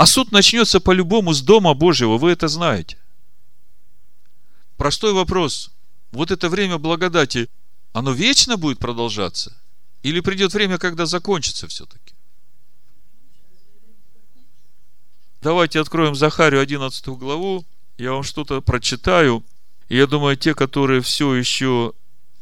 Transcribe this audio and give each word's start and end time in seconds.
А 0.00 0.06
суд 0.06 0.32
начнется 0.32 0.80
по-любому 0.80 1.34
с 1.34 1.42
Дома 1.42 1.74
Божьего, 1.74 2.16
вы 2.16 2.30
это 2.30 2.48
знаете. 2.48 2.96
Простой 4.78 5.12
вопрос. 5.12 5.72
Вот 6.10 6.30
это 6.30 6.48
время 6.48 6.78
благодати, 6.78 7.50
оно 7.92 8.12
вечно 8.12 8.56
будет 8.56 8.78
продолжаться? 8.78 9.54
Или 10.02 10.20
придет 10.20 10.54
время, 10.54 10.78
когда 10.78 11.04
закончится 11.04 11.68
все-таки? 11.68 12.14
Давайте 15.42 15.80
откроем 15.80 16.14
Захарию 16.14 16.62
11 16.62 17.06
главу. 17.08 17.66
Я 17.98 18.12
вам 18.12 18.22
что-то 18.22 18.62
прочитаю. 18.62 19.44
И 19.90 19.98
я 19.98 20.06
думаю, 20.06 20.38
те, 20.38 20.54
которые 20.54 21.02
все 21.02 21.34
еще 21.34 21.92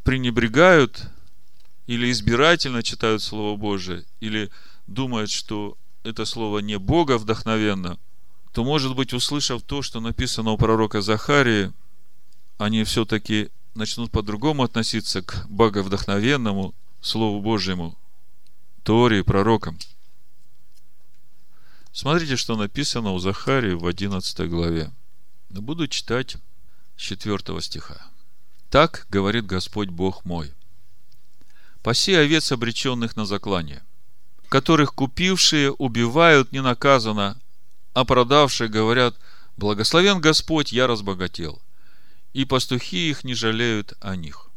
пренебрегают 0.05 1.09
или 1.89 2.09
избирательно 2.13 2.85
читают 2.85 3.21
Слово 3.21 3.57
Божие, 3.57 4.05
или 4.21 4.49
думают, 4.87 5.33
что 5.33 5.77
это 6.03 6.25
Слово 6.25 6.59
не 6.59 6.79
Бога 6.79 7.19
вдохновенно, 7.19 7.99
то, 8.53 8.65
может 8.65 8.95
быть, 8.97 9.13
услышав 9.13 9.63
то, 9.63 9.83
что 9.83 10.01
написано 10.01 10.51
у 10.51 10.59
пророка 10.59 11.01
Захарии, 11.01 11.73
они 12.57 12.85
все-таки 12.85 13.51
начнут 13.75 14.11
по-другому 14.11 14.65
относиться 14.65 15.23
к 15.23 15.47
боговдохновенному 15.49 16.75
Слову 17.01 17.41
Божьему, 17.41 17.97
Торе 18.83 19.23
пророкам. 19.23 19.79
Смотрите, 21.93 22.37
что 22.37 22.57
написано 22.57 23.13
у 23.13 23.19
Захарии 23.19 23.75
в 23.75 23.87
11 23.87 24.49
главе. 24.49 24.93
Буду 25.51 25.89
читать 25.89 26.37
с 26.97 27.01
4 27.01 27.61
стиха. 27.61 28.11
Так 28.71 29.07
говорит 29.09 29.47
Господь 29.47 29.89
Бог 29.89 30.25
мой. 30.25 30.53
Паси 31.83 32.15
овец, 32.15 32.53
обреченных 32.53 33.17
на 33.17 33.25
заклание, 33.25 33.83
которых 34.49 34.95
купившие 34.95 35.73
убивают 35.73 36.53
ненаказанно, 36.53 37.41
а 37.93 38.05
продавшие 38.05 38.69
говорят, 38.69 39.17
благословен 39.57 40.21
Господь, 40.21 40.73
я 40.73 40.87
разбогател. 40.87 41.61
И 42.33 42.45
пастухи 42.45 43.11
их 43.11 43.25
не 43.25 43.35
жалеют 43.35 43.95
о 44.01 44.17
них. 44.17 44.51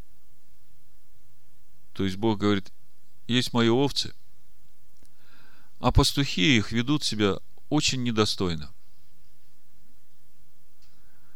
То 1.92 2.04
есть 2.04 2.16
Бог 2.16 2.38
говорит, 2.38 2.72
есть 3.26 3.52
мои 3.52 3.68
овцы, 3.68 4.14
а 5.80 5.90
пастухи 5.90 6.56
их 6.56 6.70
ведут 6.72 7.02
себя 7.02 7.38
очень 7.68 8.02
недостойно. 8.02 8.72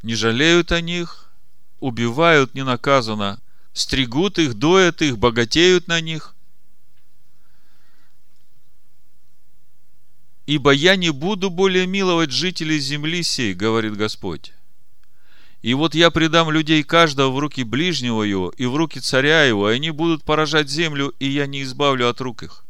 Не 0.03 0.15
жалеют 0.15 0.71
о 0.71 0.81
них, 0.81 1.33
убивают 1.81 2.55
ненаказанно, 2.55 3.41
стригут 3.73 4.39
их, 4.39 4.55
доят 4.55 5.03
их, 5.03 5.19
богатеют 5.19 5.89
на 5.89 6.01
них. 6.01 6.36
Ибо 10.47 10.71
я 10.71 10.97
не 10.97 11.11
буду 11.11 11.51
более 11.51 11.87
миловать 11.87 12.31
жителей 12.31 12.79
земли 12.79 13.23
сей, 13.23 13.53
говорит 13.53 13.97
Господь. 13.97 14.53
И 15.63 15.75
вот 15.75 15.95
я 15.95 16.11
предам 16.11 16.51
людей 16.51 16.85
каждого 16.85 17.31
в 17.33 17.39
руки 17.39 17.65
ближнего 17.65 18.23
его 18.23 18.51
и 18.51 18.67
в 18.67 18.77
руки 18.77 19.01
царя 19.01 19.45
его, 19.45 19.71
и 19.71 19.75
они 19.75 19.91
будут 19.91 20.23
поражать 20.23 20.69
землю, 20.69 21.13
и 21.19 21.29
я 21.29 21.47
не 21.47 21.63
избавлю 21.63 22.09
от 22.09 22.21
рук 22.21 22.45
их. 22.45 22.65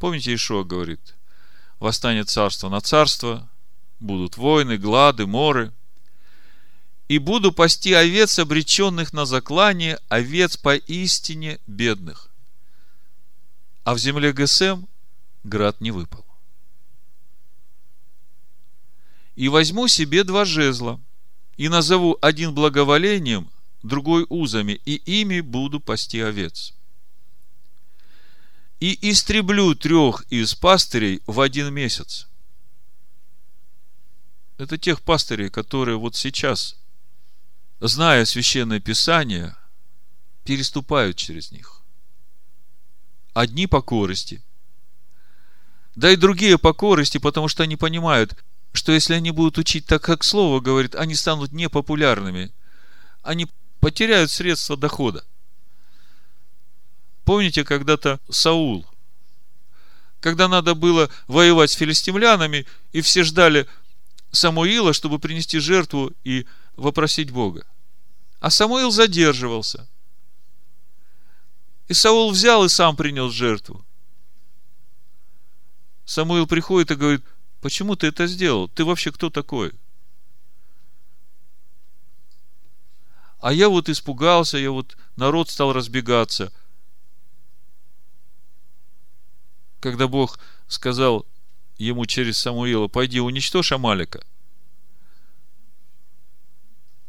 Помните, 0.00 0.34
Ишуа 0.34 0.64
говорит, 0.64 1.14
восстанет 1.78 2.28
царство 2.28 2.68
на 2.68 2.80
царство, 2.80 3.48
будут 4.00 4.36
войны, 4.36 4.78
глады, 4.78 5.26
моры– 5.26 5.72
и 7.08 7.18
буду 7.18 7.52
пасти 7.52 7.94
овец, 7.94 8.38
обреченных 8.38 9.12
на 9.12 9.24
заклание, 9.24 9.98
овец 10.08 10.56
поистине 10.58 11.58
бедных. 11.66 12.28
А 13.84 13.94
в 13.94 13.98
земле 13.98 14.32
Гесем 14.32 14.86
град 15.42 15.80
не 15.80 15.90
выпал. 15.90 16.27
И 19.38 19.48
возьму 19.48 19.86
себе 19.86 20.24
два 20.24 20.44
жезла, 20.44 21.00
и 21.56 21.68
назову 21.68 22.18
один 22.20 22.52
благоволением, 22.52 23.48
другой 23.84 24.26
узами, 24.28 24.80
и 24.84 24.96
ими 24.96 25.38
буду 25.38 25.78
пасти 25.78 26.18
овец. 26.18 26.74
И 28.80 28.98
истреблю 29.08 29.76
трех 29.76 30.24
из 30.28 30.56
пастырей 30.56 31.22
в 31.28 31.40
один 31.40 31.72
месяц. 31.72 32.26
Это 34.56 34.76
тех 34.76 35.02
пастырей, 35.02 35.50
которые 35.50 35.98
вот 35.98 36.16
сейчас 36.16 36.76
зная 37.78 38.24
священное 38.24 38.80
писание, 38.80 39.56
переступают 40.42 41.16
через 41.16 41.52
них. 41.52 41.82
Одни 43.34 43.68
по 43.68 43.82
корости, 43.82 44.42
да 45.94 46.10
и 46.10 46.16
другие 46.16 46.58
по 46.58 46.72
корости, 46.72 47.18
потому 47.18 47.46
что 47.46 47.62
они 47.62 47.76
понимают, 47.76 48.34
что 48.72 48.92
если 48.92 49.14
они 49.14 49.30
будут 49.30 49.58
учить 49.58 49.86
так, 49.86 50.02
как 50.02 50.24
Слово 50.24 50.60
говорит, 50.60 50.94
они 50.94 51.14
станут 51.14 51.52
непопулярными. 51.52 52.52
Они 53.22 53.46
потеряют 53.80 54.30
средства 54.30 54.76
дохода. 54.76 55.24
Помните, 57.24 57.64
когда-то 57.64 58.20
Саул, 58.30 58.86
когда 60.20 60.48
надо 60.48 60.74
было 60.74 61.10
воевать 61.26 61.70
с 61.70 61.74
филистимлянами, 61.74 62.66
и 62.92 63.00
все 63.00 63.22
ждали 63.22 63.66
Самуила, 64.30 64.92
чтобы 64.92 65.18
принести 65.18 65.58
жертву 65.58 66.12
и 66.24 66.46
вопросить 66.76 67.30
Бога. 67.30 67.66
А 68.40 68.50
Самуил 68.50 68.90
задерживался. 68.90 69.88
И 71.88 71.94
Саул 71.94 72.30
взял 72.30 72.64
и 72.64 72.68
сам 72.68 72.96
принес 72.96 73.32
жертву. 73.32 73.84
Самуил 76.04 76.46
приходит 76.46 76.90
и 76.90 76.94
говорит, 76.94 77.24
почему 77.60 77.96
ты 77.96 78.08
это 78.08 78.26
сделал? 78.26 78.68
Ты 78.68 78.84
вообще 78.84 79.12
кто 79.12 79.30
такой? 79.30 79.72
А 83.40 83.52
я 83.52 83.68
вот 83.68 83.88
испугался, 83.88 84.58
я 84.58 84.70
вот 84.70 84.96
народ 85.16 85.48
стал 85.48 85.72
разбегаться. 85.72 86.52
Когда 89.80 90.08
Бог 90.08 90.40
сказал 90.66 91.24
ему 91.76 92.04
через 92.06 92.38
Самуила, 92.38 92.88
пойди 92.88 93.20
уничтожь 93.20 93.72
Амалика– 93.72 94.24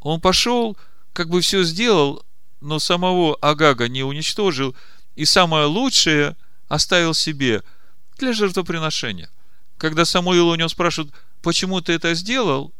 он 0.01 0.21
пошел, 0.21 0.77
как 1.13 1.29
бы 1.29 1.41
все 1.41 1.63
сделал, 1.63 2.25
но 2.61 2.79
самого 2.79 3.35
Агага 3.41 3.87
не 3.87 4.03
уничтожил, 4.03 4.75
и 5.15 5.25
самое 5.25 5.65
лучшее 5.65 6.35
оставил 6.67 7.13
себе 7.13 7.63
для 8.17 8.33
жертвоприношения. 8.33 9.29
Когда 9.79 10.03
Самуил 10.03 10.49
у 10.49 10.55
него 10.55 10.67
спрашивают, 10.67 11.13
почему 11.41 11.79
ты 11.79 11.93
это 11.93 12.13
сделал, 12.13 12.73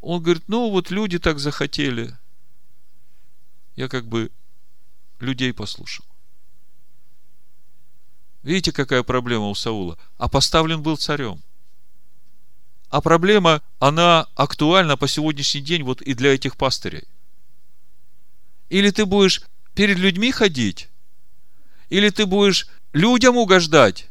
он 0.00 0.22
говорит, 0.22 0.44
ну 0.48 0.70
вот 0.70 0.90
люди 0.90 1.18
так 1.18 1.38
захотели. 1.38 2.16
Я 3.76 3.88
как 3.88 4.06
бы 4.06 4.30
людей 5.20 5.52
послушал. 5.52 6.06
Видите, 8.42 8.72
какая 8.72 9.02
проблема 9.02 9.48
у 9.48 9.54
Саула? 9.54 9.98
А 10.16 10.30
поставлен 10.30 10.82
был 10.82 10.96
царем. 10.96 11.42
А 12.88 13.02
проблема, 13.02 13.60
она 13.78 14.28
актуальна 14.36 14.96
по 14.96 15.06
сегодняшний 15.06 15.60
день 15.60 15.82
вот 15.82 16.00
и 16.00 16.14
для 16.14 16.34
этих 16.34 16.56
пастырей. 16.56 17.04
Или 18.70 18.90
ты 18.90 19.04
будешь 19.04 19.42
перед 19.74 19.98
людьми 19.98 20.32
ходить, 20.32 20.88
или 21.90 22.08
ты 22.08 22.24
будешь 22.24 22.66
людям 22.94 23.36
угождать, 23.36 24.09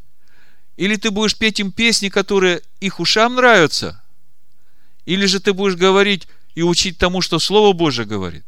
или 0.80 0.96
ты 0.96 1.12
будешь 1.12 1.38
петь 1.38 1.60
им 1.60 1.74
песни, 1.74 2.08
которые 2.08 2.62
их 2.80 3.02
ушам 3.02 3.36
нравятся, 3.36 4.02
или 5.06 5.26
же 5.26 5.42
ты 5.42 5.52
будешь 5.52 5.76
говорить 5.76 6.30
и 6.56 6.64
учить 6.64 6.98
тому, 6.98 7.20
что 7.20 7.38
Слово 7.38 7.74
Божье 7.74 8.06
говорит. 8.06 8.46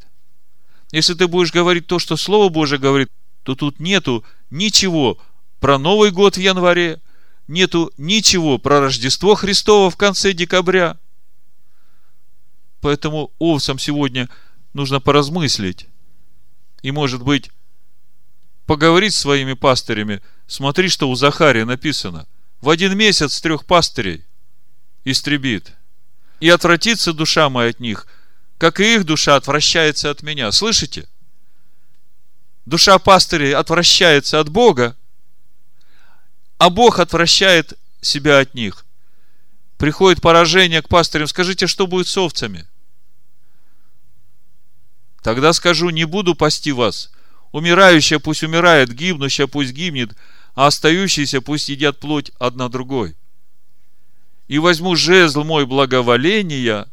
Если 0.94 1.14
ты 1.14 1.28
будешь 1.28 1.52
говорить 1.52 1.88
то, 1.88 2.00
что 2.00 2.16
Слово 2.16 2.48
Божье 2.48 2.78
говорит, 2.78 3.10
то 3.44 3.54
тут 3.54 3.82
нету 3.82 4.24
ничего 4.50 5.18
про 5.60 5.78
Новый 5.78 6.12
год 6.12 6.38
в 6.38 6.40
январе, 6.40 7.02
нету 7.50 7.92
ничего 7.98 8.58
про 8.60 8.80
Рождество 8.80 9.36
Христово 9.36 9.90
в 9.90 9.98
конце 9.98 10.32
декабря. 10.32 10.98
Поэтому 12.80 13.34
овцам 13.40 13.78
сегодня 13.78 14.30
нужно 14.72 15.02
поразмыслить. 15.02 15.88
И, 16.82 16.92
может 16.92 17.24
быть, 17.24 17.52
поговорить 18.72 19.14
с 19.14 19.20
своими 19.20 19.52
пастырями. 19.52 20.22
Смотри, 20.48 20.88
что 20.88 21.10
у 21.10 21.16
Захария 21.16 21.66
написано. 21.66 22.26
В 22.62 22.70
один 22.70 22.98
месяц 22.98 23.42
трех 23.42 23.66
пастырей 23.66 24.24
истребит. 25.04 25.74
И 26.40 26.48
отвратится 26.48 27.12
душа 27.12 27.50
моя 27.50 27.72
от 27.72 27.82
них, 27.82 28.08
как 28.58 28.80
и 28.80 28.96
их 28.96 29.04
душа 29.04 29.36
отвращается 29.36 30.10
от 30.10 30.24
меня. 30.24 30.54
Слышите? 30.54 31.10
Душа 32.66 32.98
пастырей 32.98 33.54
отвращается 33.54 34.40
от 34.40 34.48
Бога, 34.48 34.96
а 36.58 36.70
Бог 36.70 37.00
отвращает 37.00 37.78
себя 38.00 38.40
от 38.40 38.54
них. 38.54 38.86
Приходит 39.80 40.22
поражение 40.22 40.82
к 40.82 40.88
пастырям. 40.88 41.28
Скажите, 41.28 41.68
что 41.68 41.88
будет 41.88 42.08
с 42.08 42.16
овцами? 42.16 42.66
Тогда 45.24 45.52
скажу, 45.52 45.90
не 45.90 46.06
буду 46.06 46.36
пасти 46.36 46.72
вас. 46.72 47.12
Умирающая 47.52 48.20
пусть 48.20 48.44
умирает, 48.44 48.94
гибнущая 48.94 49.48
пусть 49.48 49.74
гибнет, 49.74 50.16
а 50.56 50.68
остающиеся 50.68 51.42
пусть 51.42 51.70
едят 51.70 52.00
плоть 52.00 52.32
одна 52.40 52.70
другой. 52.70 53.16
и 54.48 54.58
возьму 54.60 54.98
жезл 54.98 55.46
мой 55.46 55.66
благоволения 55.66 56.88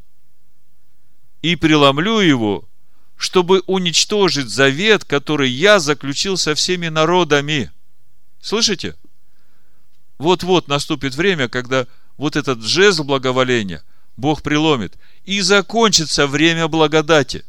и 1.43 1.57
преломлю 1.57 2.21
его, 2.21 2.69
чтобы 3.17 3.65
уничтожить 3.67 4.49
завет, 4.49 5.05
который 5.05 5.51
я 5.51 5.81
заключил 5.81 6.37
со 6.37 6.55
всеми 6.55 6.87
народами. 6.87 7.73
Слышите? 8.41 8.95
Вот-вот 10.19 10.69
наступит 10.69 11.17
время, 11.17 11.49
когда 11.49 11.89
вот 12.17 12.37
этот 12.37 12.63
жезл 12.63 13.03
благоволения 13.03 13.83
Бог 14.17 14.43
преломит, 14.43 14.95
и 15.25 15.41
закончится 15.41 16.29
время 16.29 16.69
благодати. 16.69 17.45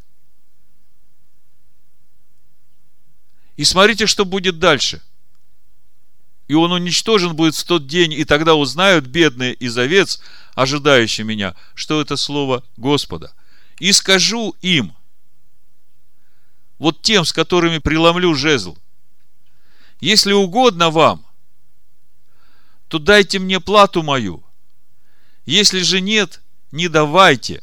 И 3.60 3.66
смотрите, 3.66 4.06
что 4.06 4.24
будет 4.24 4.58
дальше. 4.58 5.02
И 6.48 6.54
он 6.54 6.72
уничтожен 6.72 7.36
будет 7.36 7.56
в 7.56 7.66
тот 7.66 7.88
день, 7.88 8.14
и 8.14 8.24
тогда 8.24 8.56
узнают 8.56 9.08
бедные 9.08 9.54
из 9.54 9.78
овец, 9.78 10.22
ожидающие 10.56 11.26
меня, 11.26 11.58
что 11.76 12.00
это 12.00 12.16
слово 12.16 12.64
Господа. 12.78 13.34
И 13.78 13.92
скажу 13.92 14.56
им, 14.62 14.96
вот 16.78 17.02
тем, 17.02 17.26
с 17.26 17.34
которыми 17.34 17.80
преломлю 17.80 18.34
жезл, 18.34 18.78
если 20.00 20.32
угодно 20.32 20.90
вам, 20.90 21.26
то 22.88 22.98
дайте 22.98 23.40
мне 23.40 23.60
плату 23.60 24.04
мою. 24.04 24.42
Если 25.46 25.82
же 25.82 26.00
нет, 26.00 26.42
не 26.72 26.88
давайте. 26.88 27.62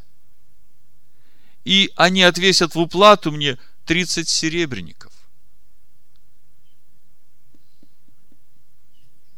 И 1.64 1.90
они 1.96 2.20
отвесят 2.22 2.74
в 2.74 2.80
уплату 2.80 3.32
мне 3.32 3.56
30 3.86 4.28
серебряников. 4.28 5.05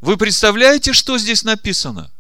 Вы 0.01 0.17
представляете, 0.17 0.93
что 0.93 1.19
здесь 1.19 1.43
написано? 1.43 2.11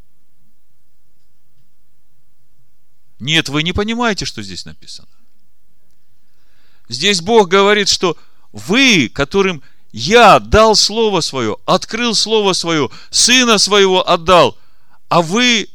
Нет, 3.20 3.48
вы 3.48 3.62
не 3.62 3.72
понимаете, 3.72 4.24
что 4.24 4.42
здесь 4.42 4.64
написано. 4.64 5.08
Здесь 6.88 7.20
Бог 7.20 7.48
говорит, 7.48 7.88
что 7.88 8.16
вы, 8.52 9.08
которым 9.08 9.62
я 9.92 10.38
дал 10.38 10.74
Слово 10.74 11.20
Свое, 11.20 11.56
открыл 11.66 12.14
Слово 12.14 12.52
Свое, 12.52 12.90
Сына 13.10 13.58
Своего 13.58 14.08
отдал, 14.08 14.58
а 15.08 15.22
вы 15.22 15.68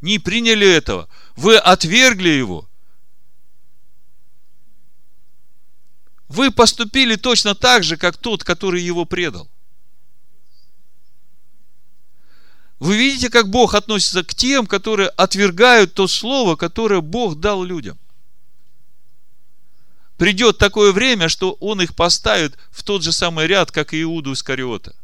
не 0.00 0.18
приняли 0.18 0.66
этого, 0.66 1.08
вы 1.36 1.56
отвергли 1.56 2.30
Его. 2.30 2.68
Вы 6.28 6.50
поступили 6.50 7.16
точно 7.16 7.54
так 7.54 7.84
же, 7.84 7.96
как 7.96 8.16
тот, 8.16 8.44
который 8.44 8.82
Его 8.82 9.04
предал. 9.04 9.48
Вы 12.84 12.98
видите, 12.98 13.30
как 13.30 13.48
Бог 13.48 13.74
относится 13.74 14.22
к 14.22 14.34
тем, 14.34 14.66
которые 14.66 15.08
отвергают 15.08 15.94
то 15.94 16.06
слово, 16.06 16.54
которое 16.54 17.00
Бог 17.00 17.40
дал 17.40 17.64
людям 17.64 17.98
придет 20.18 20.58
такое 20.58 20.92
время, 20.92 21.30
что 21.30 21.52
он 21.60 21.80
их 21.80 21.94
поставит 21.94 22.58
в 22.70 22.82
тот 22.82 23.02
же 23.02 23.10
самый 23.12 23.46
ряд, 23.46 23.70
как 23.70 23.94
и 23.94 24.02
Иуду 24.02 24.34
Искариота. 24.34 24.94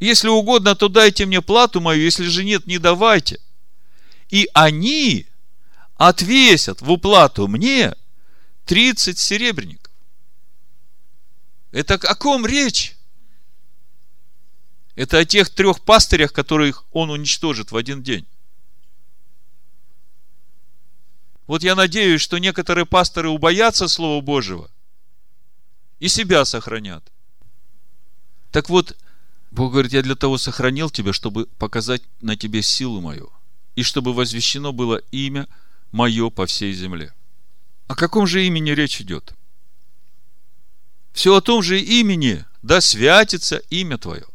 Если 0.00 0.28
угодно, 0.28 0.74
то 0.74 0.88
дайте 0.88 1.26
мне 1.26 1.40
плату 1.40 1.80
мою, 1.80 2.02
если 2.02 2.26
же 2.26 2.44
нет, 2.44 2.66
не 2.66 2.78
давайте. 2.78 3.40
И 4.28 4.48
они 4.54 5.26
отвесят 5.96 6.80
в 6.80 6.92
уплату 6.92 7.48
мне 7.48 7.94
30 8.66 9.18
серебряников. 9.18 9.92
Это 11.72 11.94
о 11.94 12.14
ком 12.14 12.46
речь? 12.46 12.93
Это 14.94 15.18
о 15.18 15.24
тех 15.24 15.50
трех 15.50 15.80
пастырях, 15.80 16.32
которых 16.32 16.84
он 16.92 17.10
уничтожит 17.10 17.72
в 17.72 17.76
один 17.76 18.02
день. 18.02 18.26
Вот 21.46 21.62
я 21.62 21.74
надеюсь, 21.74 22.20
что 22.20 22.38
некоторые 22.38 22.86
пасторы 22.86 23.28
убоятся 23.28 23.88
Слова 23.88 24.22
Божьего 24.22 24.70
и 25.98 26.08
себя 26.08 26.44
сохранят. 26.44 27.12
Так 28.50 28.68
вот, 28.68 28.96
Бог 29.50 29.72
говорит, 29.72 29.92
я 29.92 30.02
для 30.02 30.14
того 30.14 30.38
сохранил 30.38 30.90
тебя, 30.90 31.12
чтобы 31.12 31.46
показать 31.58 32.02
на 32.20 32.36
тебе 32.36 32.62
силу 32.62 33.00
мою, 33.00 33.32
и 33.74 33.82
чтобы 33.82 34.14
возвещено 34.14 34.72
было 34.72 34.96
имя 35.10 35.48
мое 35.92 36.30
по 36.30 36.46
всей 36.46 36.72
земле. 36.72 37.12
О 37.88 37.94
каком 37.94 38.26
же 38.26 38.46
имени 38.46 38.70
речь 38.70 39.00
идет? 39.00 39.34
Все 41.12 41.36
о 41.36 41.40
том 41.40 41.62
же 41.62 41.80
имени, 41.80 42.44
да 42.62 42.80
святится 42.80 43.58
имя 43.70 43.98
Твое, 43.98 44.26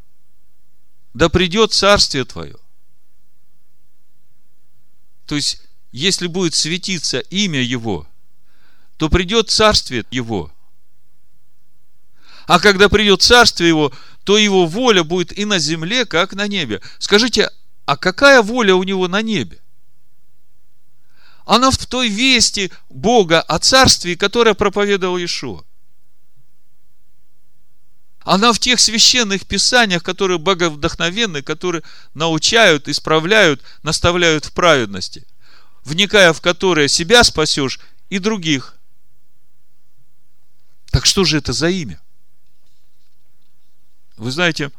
да 1.14 1.28
придет 1.28 1.72
царствие 1.72 2.24
Твое. 2.24 2.56
То 5.26 5.34
есть, 5.36 5.62
если 5.92 6.26
будет 6.26 6.54
светиться 6.54 7.18
имя 7.18 7.60
Его, 7.60 8.06
то 8.96 9.08
придет 9.08 9.50
царствие 9.50 10.04
Его. 10.10 10.52
А 12.46 12.58
когда 12.58 12.88
придет 12.88 13.22
царствие 13.22 13.68
Его, 13.68 13.92
то 14.24 14.38
Его 14.38 14.66
воля 14.66 15.04
будет 15.04 15.36
и 15.36 15.44
на 15.44 15.58
земле, 15.58 16.04
как 16.04 16.32
на 16.34 16.46
небе. 16.48 16.80
Скажите, 16.98 17.50
а 17.86 17.96
какая 17.96 18.42
воля 18.42 18.74
у 18.74 18.82
Него 18.82 19.08
на 19.08 19.22
небе? 19.22 19.60
Она 21.44 21.70
в 21.70 21.78
той 21.86 22.08
вести 22.08 22.70
Бога 22.88 23.40
о 23.40 23.58
царстве, 23.58 24.16
которое 24.16 24.54
проповедовал 24.54 25.16
Иешуа. 25.16 25.64
Она 28.32 28.52
в 28.52 28.58
тех 28.60 28.78
священных 28.78 29.44
писаниях, 29.46 30.04
которые 30.04 30.38
боговдохновенны, 30.38 31.42
которые 31.42 31.82
научают, 32.14 32.88
исправляют, 32.88 33.62
наставляют 33.82 34.44
в 34.44 34.52
праведности 34.52 35.26
вникая 35.84 36.32
в 36.32 36.40
которое 36.40 36.88
себя 36.88 37.24
спасешь 37.24 37.80
и 38.08 38.18
других. 38.18 38.76
Так 40.90 41.06
что 41.06 41.24
же 41.24 41.38
это 41.38 41.52
за 41.52 41.68
имя? 41.68 42.00
Вы 44.16 44.30
знаете, 44.30 44.70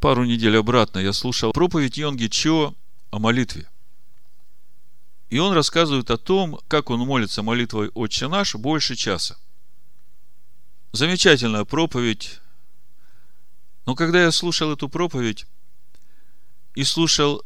пару 0.00 0.24
недель 0.24 0.56
обратно 0.56 0.98
я 0.98 1.12
слушал 1.12 1.52
проповедь 1.52 1.96
Йонги 1.96 2.26
Чо 2.26 2.74
о 3.10 3.18
молитве. 3.18 3.68
И 5.30 5.38
он 5.38 5.54
рассказывает 5.54 6.10
о 6.10 6.18
том, 6.18 6.60
как 6.68 6.90
он 6.90 7.00
молится 7.00 7.42
молитвой 7.42 7.90
«Отче 7.94 8.28
наш» 8.28 8.54
больше 8.54 8.94
часа. 8.94 9.36
Замечательная 10.92 11.64
проповедь. 11.64 12.40
Но 13.86 13.94
когда 13.94 14.22
я 14.22 14.32
слушал 14.32 14.72
эту 14.72 14.88
проповедь 14.88 15.46
и 16.74 16.84
слушал 16.84 17.42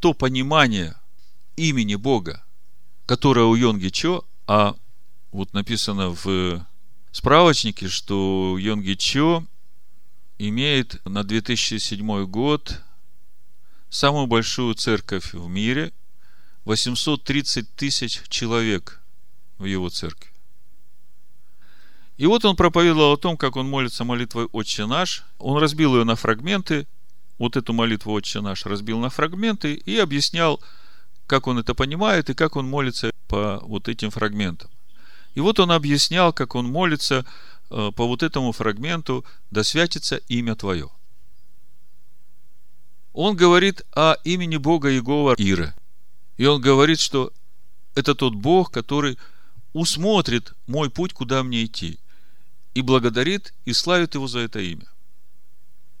то 0.00 0.12
понимание, 0.12 0.94
имени 1.56 1.94
Бога, 1.94 2.44
которое 3.06 3.46
у 3.46 3.54
Йонги 3.54 3.88
Чо, 3.88 4.24
а 4.46 4.76
вот 5.32 5.52
написано 5.54 6.10
в 6.10 6.66
справочнике, 7.12 7.88
что 7.88 8.56
Йонги 8.58 8.94
Чо 8.94 9.46
имеет 10.38 11.04
на 11.06 11.24
2007 11.24 12.26
год 12.26 12.82
самую 13.88 14.26
большую 14.26 14.74
церковь 14.74 15.32
в 15.32 15.48
мире, 15.48 15.92
830 16.64 17.74
тысяч 17.74 18.22
человек 18.28 19.00
в 19.58 19.64
его 19.64 19.88
церкви. 19.88 20.35
И 22.16 22.26
вот 22.26 22.44
он 22.44 22.56
проповедовал 22.56 23.12
о 23.12 23.18
том, 23.18 23.36
как 23.36 23.56
он 23.56 23.68
молится 23.68 24.04
молитвой 24.04 24.46
«Отче 24.52 24.86
наш». 24.86 25.24
Он 25.38 25.58
разбил 25.58 25.96
ее 25.96 26.04
на 26.04 26.16
фрагменты, 26.16 26.86
вот 27.38 27.56
эту 27.56 27.74
молитву 27.74 28.12
«Отче 28.12 28.40
наш» 28.40 28.64
разбил 28.64 28.98
на 28.98 29.10
фрагменты 29.10 29.74
и 29.74 29.98
объяснял, 29.98 30.60
как 31.26 31.46
он 31.46 31.58
это 31.58 31.74
понимает 31.74 32.30
и 32.30 32.34
как 32.34 32.56
он 32.56 32.66
молится 32.66 33.10
по 33.28 33.60
вот 33.62 33.88
этим 33.88 34.10
фрагментам. 34.10 34.70
И 35.34 35.40
вот 35.40 35.60
он 35.60 35.70
объяснял, 35.70 36.32
как 36.32 36.54
он 36.54 36.66
молится 36.66 37.26
э, 37.70 37.90
по 37.94 38.06
вот 38.06 38.22
этому 38.22 38.52
фрагменту 38.52 39.24
«Да 39.50 39.62
святится 39.62 40.16
имя 40.28 40.54
Твое». 40.54 40.88
Он 43.12 43.36
говорит 43.36 43.82
о 43.94 44.14
имени 44.24 44.56
Бога 44.56 44.90
Иегова 44.90 45.34
Ира. 45.36 45.74
И 46.38 46.46
он 46.46 46.60
говорит, 46.60 47.00
что 47.00 47.32
это 47.94 48.14
тот 48.14 48.34
Бог, 48.34 48.70
который 48.70 49.18
усмотрит 49.74 50.54
мой 50.66 50.90
путь, 50.90 51.12
куда 51.12 51.42
мне 51.42 51.64
идти, 51.64 51.98
и 52.76 52.82
благодарит 52.82 53.54
и 53.64 53.72
славит 53.72 54.14
его 54.14 54.28
за 54.28 54.40
это 54.40 54.60
имя. 54.60 54.86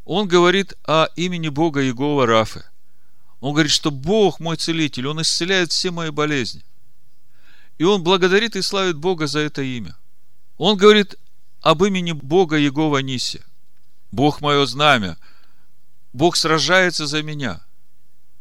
Он 0.04 0.28
говорит 0.28 0.74
о 0.84 1.08
имени 1.16 1.48
Бога 1.48 1.80
Иегова 1.82 2.26
Рафе– 2.26 2.64
он 3.40 3.52
говорит, 3.52 3.72
что 3.72 3.90
Бог 3.90 4.40
мой 4.40 4.56
целитель, 4.56 5.06
Он 5.06 5.20
исцеляет 5.20 5.70
все 5.70 5.90
мои 5.90 6.10
болезни. 6.10 6.64
И 7.78 7.84
он 7.84 8.02
благодарит 8.02 8.56
и 8.56 8.62
славит 8.62 8.96
Бога 8.96 9.26
за 9.26 9.40
это 9.40 9.62
имя. 9.62 9.96
Он 10.56 10.76
говорит 10.78 11.16
об 11.60 11.84
имени 11.84 12.12
Бога 12.12 12.56
Егова 12.56 12.98
Ниси. 12.98 13.44
Бог 14.10 14.40
мое 14.40 14.64
знамя. 14.64 15.18
Бог 16.14 16.36
сражается 16.36 17.06
за 17.06 17.22
меня. 17.22 17.60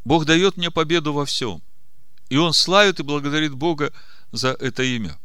Бог 0.05 0.23
дает 0.23 0.55
мне 0.55 0.71
победу 0.71 1.11
во 1.11 1.25
всем. 1.25 1.61
И 2.29 2.37
он 2.37 2.53
славит 2.53 3.01
и 3.01 3.03
благодарит 3.03 3.53
Бога 3.53 3.91
за 4.31 4.51
это 4.51 4.83
имя. 4.83 5.19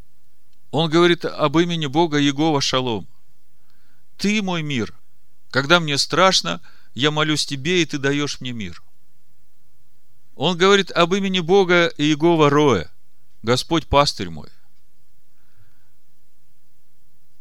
Он 0.71 0.89
говорит 0.89 1.25
об 1.25 1.59
имени 1.59 1.87
Бога 1.87 2.19
Егова 2.19 2.61
Шалом. 2.61 3.09
Ты 4.17 4.43
мой 4.43 4.63
мир. 4.63 4.95
Когда 5.51 5.81
мне 5.81 5.99
страшно, 5.99 6.61
я 6.95 7.11
молюсь 7.11 7.47
тебе, 7.47 7.83
и 7.83 7.87
ты 7.87 7.99
даешь 7.99 8.41
мне 8.41 8.53
мир. 8.53 8.83
Он 10.37 10.57
говорит 10.57 10.91
об 10.93 11.13
имени 11.15 11.41
Бога 11.41 11.93
Иегова 11.99 12.49
Роя, 12.51 12.91
Господь 13.43 13.87
пастырь 13.87 14.31
мой. 14.31 14.49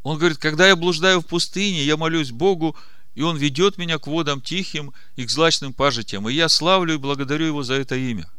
Он 0.03 0.17
говорит, 0.17 0.38
когда 0.38 0.67
я 0.67 0.75
блуждаю 0.75 1.21
в 1.21 1.25
пустыне, 1.25 1.83
я 1.83 1.98
молюсь 1.98 2.31
Богу, 2.31 2.75
и 3.15 3.21
Он 3.21 3.38
ведет 3.38 3.77
меня 3.77 4.00
к 4.00 4.07
водам 4.07 4.41
тихим 4.41 4.93
и 5.15 5.25
к 5.25 5.29
злачным 5.29 5.71
пажитям, 5.74 6.27
и 6.27 6.33
я 6.33 6.50
славлю 6.50 6.95
и 6.95 6.98
благодарю 6.98 7.45
Его 7.45 7.63
за 7.63 7.75
это 7.75 7.95
имя. 7.95 8.29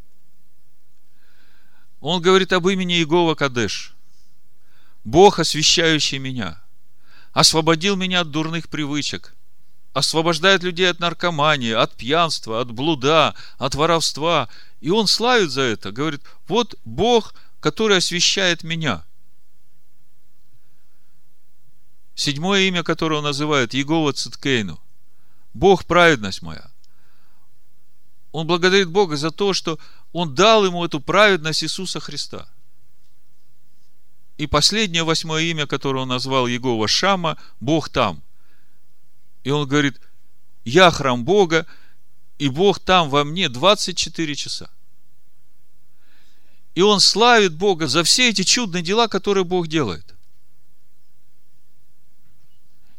Он 2.01 2.21
говорит 2.21 2.53
об 2.53 2.67
имени 2.67 2.97
Иегова 2.97 3.35
Кадеш, 3.35 3.95
Бог, 5.05 5.39
освящающий 5.39 6.19
меня, 6.19 6.63
освободил 7.33 7.97
меня 7.97 8.21
от 8.21 8.31
дурных 8.31 8.69
привычек, 8.69 9.35
освобождает 9.93 10.63
людей 10.63 10.91
от 10.91 11.01
наркомании, 11.01 11.73
от 11.73 11.97
пьянства, 11.97 12.61
от 12.61 12.71
блуда, 12.71 13.35
от 13.59 13.75
воровства. 13.75 14.49
И 14.81 14.91
он 14.91 15.07
славит 15.07 15.51
за 15.51 15.63
это, 15.63 15.93
говорит, 15.93 16.23
вот 16.49 16.79
Бог, 16.85 17.35
который 17.61 17.99
освящает 17.99 18.63
меня– 18.63 19.05
Седьмое 22.21 22.69
имя, 22.69 22.83
которое 22.83 23.17
он 23.17 23.25
называет, 23.25 23.73
Егова 23.73 24.13
Циткейну. 24.13 24.79
Бог 25.55 25.87
праведность 25.87 26.43
моя. 26.43 26.71
Он 28.31 28.47
благодарит 28.47 28.91
Бога 28.91 29.17
за 29.17 29.31
то, 29.31 29.55
что 29.55 29.79
он 30.13 30.35
дал 30.35 30.67
ему 30.67 30.85
эту 30.85 31.01
праведность 31.01 31.63
Иисуса 31.65 31.99
Христа. 31.99 32.47
И 34.41 34.47
последнее 34.47 35.03
восьмое 35.03 35.43
имя, 35.43 35.67
которое 35.67 36.05
он 36.05 36.09
назвал 36.09 36.47
Егова 36.47 36.89
Шама, 36.89 37.37
Бог 37.61 37.91
там. 37.91 38.23
И 39.45 39.51
он 39.51 39.69
говорит, 39.69 40.01
я 40.65 40.91
храм 40.91 41.27
Бога, 41.27 41.67
и 42.39 42.49
Бог 42.49 42.79
там 42.79 43.11
во 43.11 43.23
мне 43.25 43.51
24 43.51 44.35
часа. 44.35 44.71
И 46.75 46.81
он 46.81 47.01
славит 47.01 47.55
Бога 47.55 47.87
за 47.87 48.03
все 48.03 48.31
эти 48.31 48.43
чудные 48.43 48.83
дела, 48.83 49.09
которые 49.09 49.45
Бог 49.45 49.69
делает. 49.69 50.15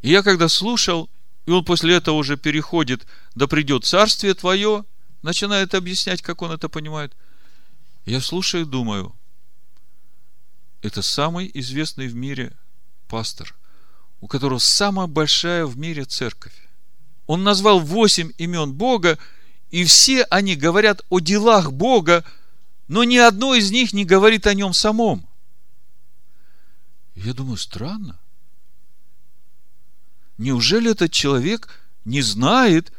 И 0.04 0.12
я 0.12 0.22
когда 0.22 0.48
слушал, 0.48 1.10
и 1.48 1.50
он 1.52 1.66
после 1.66 1.96
этого 1.96 2.18
уже 2.18 2.38
переходит, 2.38 3.08
да 3.34 3.48
придет 3.48 3.84
царствие 3.84 4.36
твое, 4.36 4.86
начинает 5.24 5.74
объяснять, 5.74 6.22
как 6.22 6.44
он 6.44 6.52
это 6.52 6.70
понимает. 6.70 7.18
Я 8.06 8.22
слушаю 8.22 8.62
и 8.62 8.70
думаю, 8.70 9.16
это 10.82 11.02
самый 11.02 11.50
известный 11.54 12.08
в 12.08 12.16
мире 12.16 12.54
пастор, 13.08 13.56
у 14.20 14.28
которого 14.28 14.60
самая 14.60 15.08
большая 15.08 15.66
в 15.66 15.78
мире 15.78 16.06
церковь. 16.06 16.54
Он 17.28 17.44
назвал 17.44 17.80
восемь 17.80 18.32
имен 18.38 18.74
Бога, 18.74 19.18
и 19.70 19.84
все 19.86 20.24
они 20.24 20.56
говорят 20.56 21.06
о 21.10 21.20
делах 21.20 21.72
Бога, 21.72 22.26
но 22.88 23.04
ни 23.04 23.18
одно 23.18 23.54
из 23.56 23.72
них 23.72 23.94
не 23.94 24.06
говорит 24.06 24.48
о 24.48 24.54
нем 24.54 24.74
самом. 24.74 25.28
Я 27.16 27.34
думаю, 27.34 27.58
странно. 27.58 28.20
Неужели 30.38 30.92
этот 30.92 31.12
человек 31.12 31.70
не 32.04 32.22
знает 32.22 32.92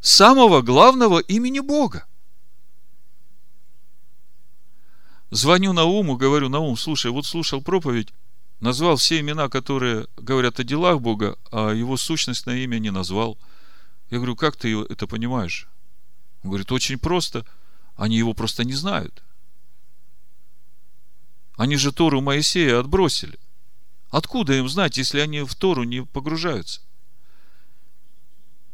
самого 0.00 0.60
главного 0.60 1.18
имени 1.18 1.60
Бога? 1.60 2.06
Звоню 5.30 5.72
Науму, 5.72 6.16
говорю, 6.16 6.48
Наум, 6.48 6.76
слушай, 6.76 7.10
вот 7.10 7.24
слушал 7.24 7.62
проповедь, 7.62 8.12
назвал 8.58 8.96
все 8.96 9.20
имена, 9.20 9.48
которые 9.48 10.08
говорят 10.16 10.58
о 10.58 10.64
делах 10.64 11.00
Бога, 11.00 11.38
а 11.52 11.70
его 11.70 11.96
сущностное 11.96 12.58
имя 12.58 12.78
не 12.78 12.90
назвал. 12.90 13.38
Я 14.10 14.18
говорю, 14.18 14.34
как 14.34 14.56
ты 14.56 14.76
это 14.76 15.06
понимаешь? 15.06 15.68
Он 16.42 16.50
говорит, 16.50 16.72
очень 16.72 16.98
просто. 16.98 17.46
Они 17.96 18.16
его 18.16 18.34
просто 18.34 18.64
не 18.64 18.72
знают. 18.72 19.22
Они 21.56 21.76
же 21.76 21.92
Тору 21.92 22.20
Моисея 22.20 22.80
отбросили. 22.80 23.38
Откуда 24.08 24.54
им 24.54 24.68
знать, 24.68 24.96
если 24.96 25.20
они 25.20 25.42
в 25.42 25.54
Тору 25.54 25.84
не 25.84 26.04
погружаются? 26.04 26.80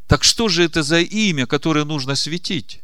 Так 0.07 0.25
что 0.25 0.49
же 0.49 0.63
это 0.63 0.83
за 0.83 1.01
имя, 1.01 1.47
которое 1.47 1.85
нужно 1.85 2.15
светить? 2.15 2.81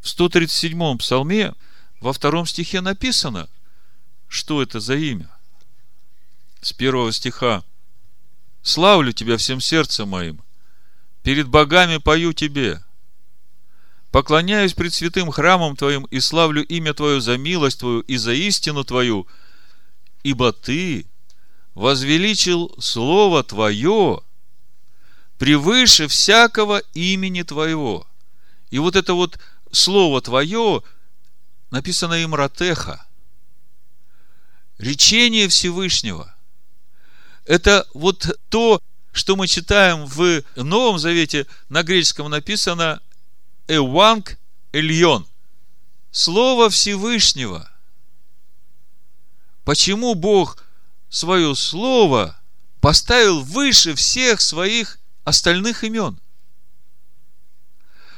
В 0.00 0.06
137-м 0.06 0.98
псалме 0.98 1.54
во 2.00 2.12
втором 2.12 2.46
стихе 2.46 2.80
написано, 2.80 3.48
что 4.28 4.62
это 4.62 4.80
за 4.80 4.96
имя. 4.96 5.30
С 6.60 6.72
первого 6.72 7.12
стиха. 7.12 7.64
«Славлю 8.62 9.12
Тебя 9.12 9.38
всем 9.38 9.60
сердцем 9.60 10.08
моим, 10.08 10.42
перед 11.22 11.48
богами 11.48 11.96
пою 11.96 12.34
Тебе, 12.34 12.82
поклоняюсь 14.10 14.74
пред 14.74 14.92
святым 14.92 15.30
храмом 15.30 15.76
Твоим 15.76 16.04
и 16.04 16.20
славлю 16.20 16.64
имя 16.66 16.92
Твое 16.92 17.22
за 17.22 17.38
милость 17.38 17.80
Твою 17.80 18.00
и 18.00 18.16
за 18.16 18.34
истину 18.34 18.84
Твою, 18.84 19.26
ибо 20.22 20.52
Ты 20.52 21.06
возвеличил 21.74 22.74
Слово 22.78 23.42
Твое 23.44 24.22
превыше 25.38 26.06
всякого 26.06 26.82
имени 26.92 27.42
Твоего. 27.42 28.06
И 28.70 28.78
вот 28.78 28.94
это 28.94 29.14
вот 29.14 29.38
слово 29.72 30.20
Твое 30.20 30.82
написано 31.70 32.14
им 32.14 32.34
Ратеха. 32.34 33.06
Речение 34.78 35.48
Всевышнего. 35.48 36.34
Это 37.44 37.86
вот 37.94 38.38
то, 38.48 38.80
что 39.12 39.36
мы 39.36 39.46
читаем 39.46 40.06
в 40.06 40.42
Новом 40.56 40.98
Завете, 40.98 41.46
на 41.68 41.82
греческом 41.82 42.30
написано 42.30 43.00
Эванг 43.68 44.38
Эльон. 44.72 45.26
Слово 46.10 46.70
Всевышнего. 46.70 47.70
Почему 49.64 50.14
Бог 50.14 50.64
свое 51.08 51.54
слово 51.54 52.40
поставил 52.80 53.42
выше 53.42 53.94
всех 53.94 54.40
своих 54.40 54.98
остальных 55.24 55.84
имен. 55.84 56.18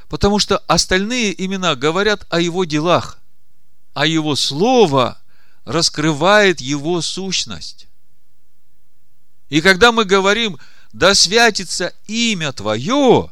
Потому 0.07 0.39
что 0.39 0.59
остальные 0.67 1.43
имена 1.43 1.75
говорят 1.75 2.25
о 2.29 2.39
его 2.39 2.63
делах, 2.65 3.19
а 3.93 4.05
его 4.05 4.35
слово 4.35 5.21
раскрывает 5.65 6.61
его 6.61 7.01
сущность. 7.01 7.87
И 9.49 9.61
когда 9.61 9.91
мы 9.91 10.05
говорим, 10.05 10.57
да 10.93 11.13
святится 11.13 11.93
имя 12.07 12.51
Твое, 12.51 13.31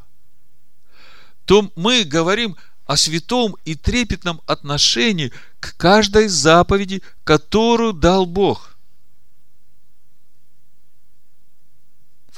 то 1.44 1.72
мы 1.74 2.04
говорим 2.04 2.56
о 2.86 2.96
святом 2.96 3.56
и 3.64 3.74
трепетном 3.74 4.40
отношении 4.46 5.32
к 5.60 5.76
каждой 5.76 6.28
заповеди, 6.28 7.02
которую 7.24 7.92
дал 7.92 8.26
Бог. 8.26 8.72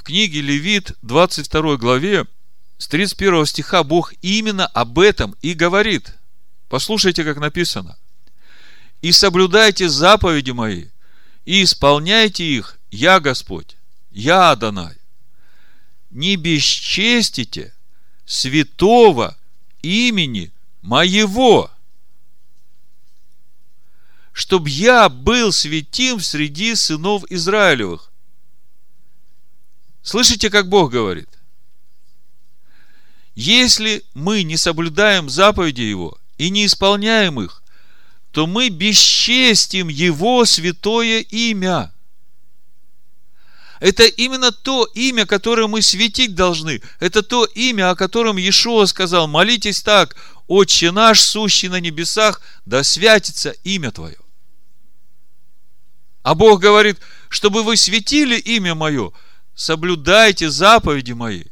книге 0.05 0.43
Левит, 0.43 0.93
22 1.03 1.79
главе, 1.79 2.27
с 2.79 2.87
31 2.89 3.47
стиха 3.47 3.83
Бог 3.83 4.13
именно 4.21 4.67
об 4.67 4.99
этом 4.99 5.35
и 5.41 5.55
говорит. 5.55 6.15
Послушайте, 6.69 7.25
как 7.25 7.39
написано. 7.39 7.97
«И 9.05 9.13
соблюдайте 9.13 9.91
заповеди 9.91 10.53
мои, 10.53 10.87
и 11.45 11.63
исполняйте 11.63 12.43
их, 12.43 12.79
я 12.91 13.21
Господь, 13.21 13.77
я 14.11 14.53
Адонай. 14.53 14.97
Не 16.09 16.37
бесчестите 16.37 17.75
святого 18.25 19.37
имени 19.83 20.53
моего, 20.81 21.71
чтобы 24.33 24.71
я 24.71 25.11
был 25.11 25.53
святим 25.53 26.19
среди 26.21 26.75
сынов 26.75 27.25
Израилевых. 27.29 28.11
Слышите, 30.03 30.49
как 30.49 30.71
Бог 30.71 30.93
говорит? 30.93 31.29
Если 33.35 34.03
мы 34.15 34.45
не 34.45 34.57
соблюдаем 34.57 35.29
заповеди 35.29 35.83
Его 35.83 36.17
и 36.39 36.49
не 36.49 36.65
исполняем 36.65 37.39
их, 37.39 37.61
то 38.35 38.49
мы 38.49 38.69
бесчестим 38.69 39.87
Его 39.87 40.45
святое 40.45 41.21
имя. 41.21 41.95
Это 43.79 44.03
именно 44.07 44.51
то 44.51 44.87
имя, 44.93 45.25
которое 45.25 45.69
мы 45.69 45.83
светить 45.83 46.35
должны. 46.35 46.83
Это 46.99 47.23
то 47.23 47.45
имя, 47.45 47.91
о 47.91 47.95
котором 47.95 48.37
Иешуа 48.37 48.87
сказал, 48.87 49.29
молитесь 49.29 49.83
так, 49.83 50.17
Отче 50.49 50.91
наш, 50.91 51.21
сущий 51.21 51.69
на 51.69 51.79
небесах, 51.79 52.43
да 52.67 52.83
святится 52.83 53.51
имя 53.63 53.93
Твое. 53.93 54.19
А 56.25 56.35
Бог 56.35 56.61
говорит, 56.61 56.99
чтобы 57.29 57.63
вы 57.63 57.77
светили 57.77 58.37
имя 58.37 58.75
Мое, 58.75 59.13
соблюдайте 59.55 60.51
заповеди 60.51 61.13
мои 61.13 61.45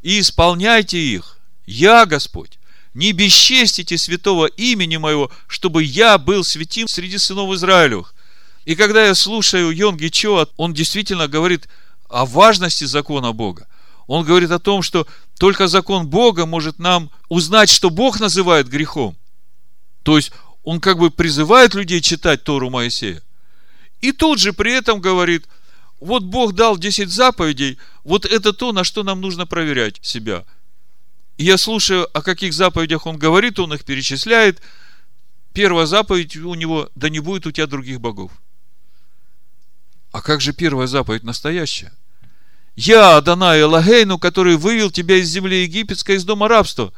и 0.00 0.20
исполняйте 0.20 0.98
их. 0.98 1.38
Я, 1.66 2.06
Господь, 2.06 2.60
не 2.94 3.12
бесчестите 3.12 3.96
святого 3.96 4.46
имени 4.46 4.96
моего, 4.96 5.30
чтобы 5.46 5.82
я 5.82 6.18
был 6.18 6.44
святим 6.44 6.88
среди 6.88 7.18
сынов 7.18 7.52
Израилевых. 7.54 8.14
И 8.64 8.74
когда 8.74 9.06
я 9.06 9.14
слушаю 9.14 9.70
Йонги 9.70 10.08
Чо, 10.08 10.48
он 10.56 10.74
действительно 10.74 11.26
говорит 11.26 11.68
о 12.08 12.26
важности 12.26 12.84
закона 12.84 13.32
Бога. 13.32 13.66
Он 14.06 14.24
говорит 14.24 14.50
о 14.50 14.58
том, 14.58 14.82
что 14.82 15.06
только 15.38 15.68
закон 15.68 16.06
Бога 16.06 16.46
может 16.46 16.78
нам 16.78 17.10
узнать, 17.28 17.70
что 17.70 17.90
Бог 17.90 18.20
называет 18.20 18.68
грехом. 18.68 19.16
То 20.02 20.16
есть, 20.16 20.32
он 20.62 20.80
как 20.80 20.98
бы 20.98 21.10
призывает 21.10 21.74
людей 21.74 22.00
читать 22.00 22.44
Тору 22.44 22.70
Моисея. 22.70 23.22
И 24.00 24.12
тут 24.12 24.38
же 24.38 24.52
при 24.52 24.72
этом 24.72 25.00
говорит, 25.00 25.46
вот 26.00 26.24
Бог 26.24 26.54
дал 26.54 26.76
10 26.76 27.10
заповедей, 27.10 27.78
вот 28.04 28.24
это 28.24 28.52
то, 28.52 28.72
на 28.72 28.84
что 28.84 29.02
нам 29.02 29.20
нужно 29.20 29.46
проверять 29.46 29.98
себя. 30.02 30.44
И 31.42 31.44
я 31.44 31.58
слушаю, 31.58 32.08
о 32.16 32.22
каких 32.22 32.52
заповедях 32.52 33.04
он 33.04 33.18
говорит, 33.18 33.58
он 33.58 33.74
их 33.74 33.84
перечисляет. 33.84 34.62
Первая 35.52 35.86
заповедь 35.86 36.36
у 36.36 36.54
него, 36.54 36.88
да 36.94 37.08
не 37.08 37.18
будет 37.18 37.48
у 37.48 37.50
тебя 37.50 37.66
других 37.66 38.00
богов. 38.00 38.30
А 40.12 40.22
как 40.22 40.40
же 40.40 40.52
первая 40.52 40.86
заповедь 40.86 41.24
настоящая? 41.24 41.92
Я, 42.76 43.16
Адонай 43.16 43.60
Элагейну, 43.60 44.20
который 44.20 44.56
вывел 44.56 44.92
тебя 44.92 45.16
из 45.16 45.30
земли 45.30 45.64
египетской, 45.64 46.14
из 46.14 46.24
дома 46.24 46.46
рабства. 46.46 46.92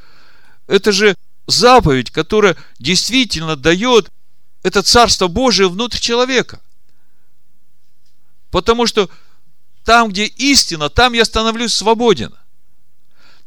Это 0.66 0.92
же 0.92 1.16
заповедь, 1.46 2.10
которая 2.10 2.54
действительно 2.78 3.56
дает 3.56 4.10
это 4.62 4.82
Царство 4.82 5.26
Божие 5.26 5.70
внутрь 5.70 6.00
человека. 6.00 6.60
Потому 8.50 8.86
что 8.86 9.08
там, 9.86 10.10
где 10.10 10.26
истина, 10.26 10.90
там 10.90 11.14
я 11.14 11.24
становлюсь 11.24 11.72
свободен. 11.72 12.34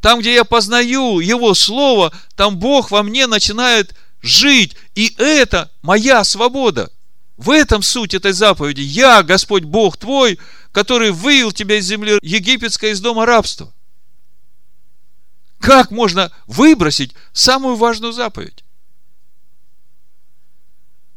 Там, 0.01 0.19
где 0.19 0.33
я 0.33 0.43
познаю 0.43 1.19
Его 1.19 1.53
Слово, 1.53 2.13
там 2.35 2.57
Бог 2.57 2.91
во 2.91 3.03
мне 3.03 3.27
начинает 3.27 3.95
жить. 4.21 4.75
И 4.95 5.13
это 5.17 5.71
моя 5.81 6.23
свобода. 6.23 6.91
В 7.35 7.51
этом 7.51 7.83
суть 7.83 8.13
этой 8.13 8.31
заповеди. 8.31 8.81
Я, 8.81 9.21
Господь 9.23 9.63
Бог 9.63 9.97
твой, 9.97 10.39
который 10.71 11.11
вывел 11.11 11.51
тебя 11.51 11.77
из 11.77 11.85
земли 11.85 12.19
египетской, 12.21 12.91
из 12.91 12.99
дома 12.99 13.25
рабства. 13.25 13.73
Как 15.59 15.91
можно 15.91 16.31
выбросить 16.45 17.13
самую 17.33 17.75
важную 17.75 18.13
заповедь? 18.13 18.63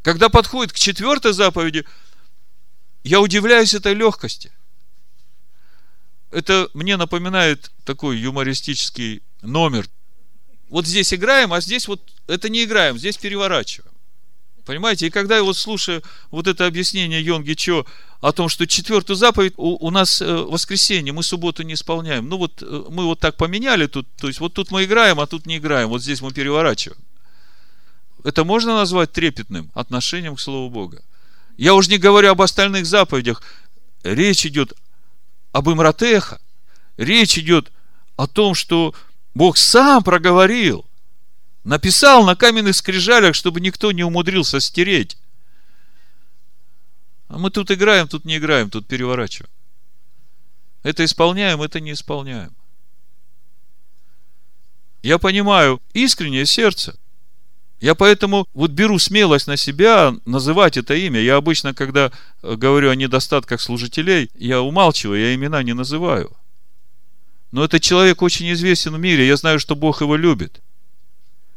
Когда 0.03 0.29
подходит 0.31 0.73
к 0.73 0.79
четвертой 0.79 1.33
заповеди, 1.33 1.87
я 3.05 3.21
удивляюсь 3.21 3.75
этой 3.75 3.95
легкости. 3.95 4.51
Это 6.31 6.69
мне 6.75 6.97
напоминает 6.97 7.71
такой 7.85 8.19
юмористический 8.19 9.23
номер. 9.43 9.89
Вот 10.69 10.87
здесь 10.87 11.13
играем, 11.13 11.53
а 11.53 11.61
здесь 11.61 11.89
вот 11.89 12.01
это 12.29 12.49
не 12.49 12.65
играем, 12.65 12.99
здесь 12.99 13.17
переворачиваем. 13.17 13.91
Понимаете? 14.65 15.09
И 15.09 15.11
когда 15.11 15.37
я 15.37 15.43
вот 15.43 15.57
слушаю 15.57 16.03
вот 16.31 16.47
это 16.47 16.67
объяснение 16.67 17.21
Йонги 17.21 17.55
Чо 17.55 17.85
о 18.21 18.31
том, 18.31 18.49
что 18.49 18.67
четвертую 18.67 19.17
заповедь 19.17 19.55
у, 19.57 19.85
у 19.85 19.91
нас 19.91 20.23
э, 20.23 20.33
воскресенье, 20.33 21.13
мы 21.13 21.25
субботу 21.25 21.65
не 21.65 21.75
исполняем. 21.75 22.29
Ну 22.29 22.37
вот 22.37 22.63
э, 22.63 22.85
мы 22.89 23.07
вот 23.07 23.19
так 23.19 23.37
поменяли 23.37 23.87
тут, 23.87 24.07
то 24.21 24.29
есть 24.29 24.39
вот 24.39 24.55
тут 24.55 24.71
мы 24.71 24.85
играем, 24.85 25.19
а 25.19 25.27
тут 25.27 25.47
не 25.47 25.57
играем, 25.57 25.89
вот 25.89 26.03
здесь 26.03 26.21
мы 26.21 26.33
переворачиваем. 26.33 27.01
Это 28.23 28.45
можно 28.45 28.75
назвать 28.75 29.11
трепетным 29.13 29.71
отношением 29.75 30.37
к 30.37 30.41
Слову 30.41 30.71
Бога. 30.71 31.03
Я 31.57 31.75
уже 31.75 31.91
не 31.91 31.99
говорю 31.99 32.31
об 32.31 32.43
остальных 32.43 32.87
заповедях. 32.87 33.43
Речь 34.05 34.47
идет 34.47 34.75
об 35.53 35.69
Имратеха. 35.69 36.41
Речь 36.97 37.39
идет 37.39 37.73
о 38.17 38.27
том, 38.27 38.55
что 38.55 38.95
Бог 39.35 39.57
сам 39.57 40.03
проговорил, 40.03 40.85
написал 41.65 42.25
на 42.25 42.37
каменных 42.37 42.77
скрижалях, 42.77 43.35
чтобы 43.35 43.61
никто 43.61 43.93
не 43.93 44.05
умудрился 44.05 44.61
стереть. 44.61 45.17
А 47.29 47.39
мы 47.39 47.51
тут 47.51 47.71
играем, 47.71 48.09
тут 48.09 48.25
не 48.25 48.39
играем, 48.39 48.71
тут 48.71 48.87
переворачиваем. 48.87 49.51
Это 50.83 51.05
исполняем, 51.05 51.63
это 51.63 51.79
не 51.81 51.93
исполняем. 51.93 52.55
Я 55.03 55.19
понимаю 55.19 55.81
искреннее 55.93 56.47
сердце. 56.47 56.99
Я 57.81 57.95
поэтому 57.95 58.47
вот 58.53 58.73
беру 58.73 58.99
смелость 58.99 59.47
на 59.47 59.57
себя 59.57 60.15
называть 60.27 60.77
это 60.77 60.95
имя. 60.95 61.19
Я 61.19 61.37
обычно, 61.37 61.73
когда 61.73 62.13
э, 62.43 62.55
говорю 62.55 62.91
о 62.91 62.95
недостатках 62.95 63.61
служителей, 63.61 64.31
я 64.35 64.61
умалчиваю, 64.61 65.19
я 65.19 65.35
имена 65.35 65.63
не 65.63 65.73
называю. 65.73 66.37
Но 67.53 67.65
этот 67.65 67.81
человек 67.81 68.21
очень 68.21 68.53
известен 68.53 68.95
в 68.95 69.01
мире. 69.01 69.27
Я 69.27 69.37
знаю, 69.37 69.59
что 69.59 69.75
Бог 69.75 70.03
его 70.03 70.15
любит. 70.15 70.61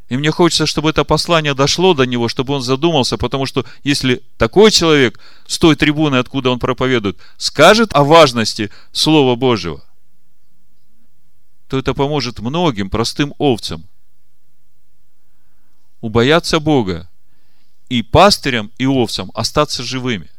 И 0.08 0.16
мне 0.16 0.30
хочется, 0.30 0.64
чтобы 0.64 0.90
это 0.90 1.04
послание 1.04 1.54
дошло 1.54 1.92
до 1.92 2.04
него, 2.04 2.28
чтобы 2.28 2.54
он 2.54 2.62
задумался, 2.62 3.18
потому 3.18 3.44
что 3.44 3.66
если 3.82 4.22
такой 4.38 4.70
человек 4.70 5.20
с 5.46 5.58
той 5.58 5.76
трибуны, 5.76 6.16
откуда 6.16 6.50
он 6.50 6.58
проповедует, 6.58 7.18
скажет 7.36 7.90
о 7.94 8.02
важности 8.02 8.70
Слова 8.92 9.36
Божьего, 9.36 9.84
то 11.68 11.78
это 11.78 11.92
поможет 11.92 12.38
многим 12.38 12.88
простым 12.88 13.34
овцам– 13.38 13.84
убояться 16.04 16.60
Бога 16.60 17.08
и 17.88 18.02
пастырям, 18.02 18.70
и 18.76 18.84
овцам 18.84 19.30
остаться 19.32 19.82
живыми. 19.82 20.30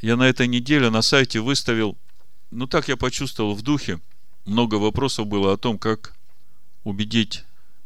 Я 0.00 0.16
на 0.16 0.22
этой 0.22 0.46
неделе 0.48 0.88
на 0.88 1.02
сайте 1.02 1.40
выставил, 1.40 1.98
ну 2.50 2.66
так 2.66 2.88
я 2.88 2.96
почувствовал 2.96 3.54
в 3.54 3.60
духе, 3.60 4.00
много 4.46 4.76
вопросов 4.76 5.26
было 5.26 5.52
о 5.52 5.58
том, 5.58 5.78
как 5.78 6.14
убедить 6.82 7.44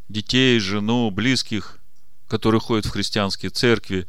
детей, 0.09 0.61
жену, 0.61 1.11
близких, 1.11 1.81
которые 2.29 2.61
ходят 2.61 2.87
в 2.87 2.91
христианские 2.91 3.51
церкви, 3.51 4.07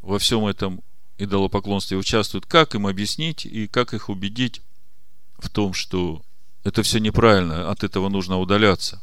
во 0.00 0.20
всем 0.20 0.46
этом 0.46 0.80
идолопоклонстве 1.18 1.96
участвуют, 1.96 2.46
как 2.46 2.76
им 2.76 2.86
объяснить 2.86 3.44
и 3.44 3.66
как 3.66 3.94
их 3.94 4.10
убедить 4.10 4.62
в 5.40 5.48
том, 5.48 5.74
что 5.74 6.22
это 6.62 6.84
все 6.84 7.00
неправильно, 7.00 7.68
от 7.68 7.82
этого 7.82 8.08
нужно 8.08 8.38
удаляться 8.38 9.02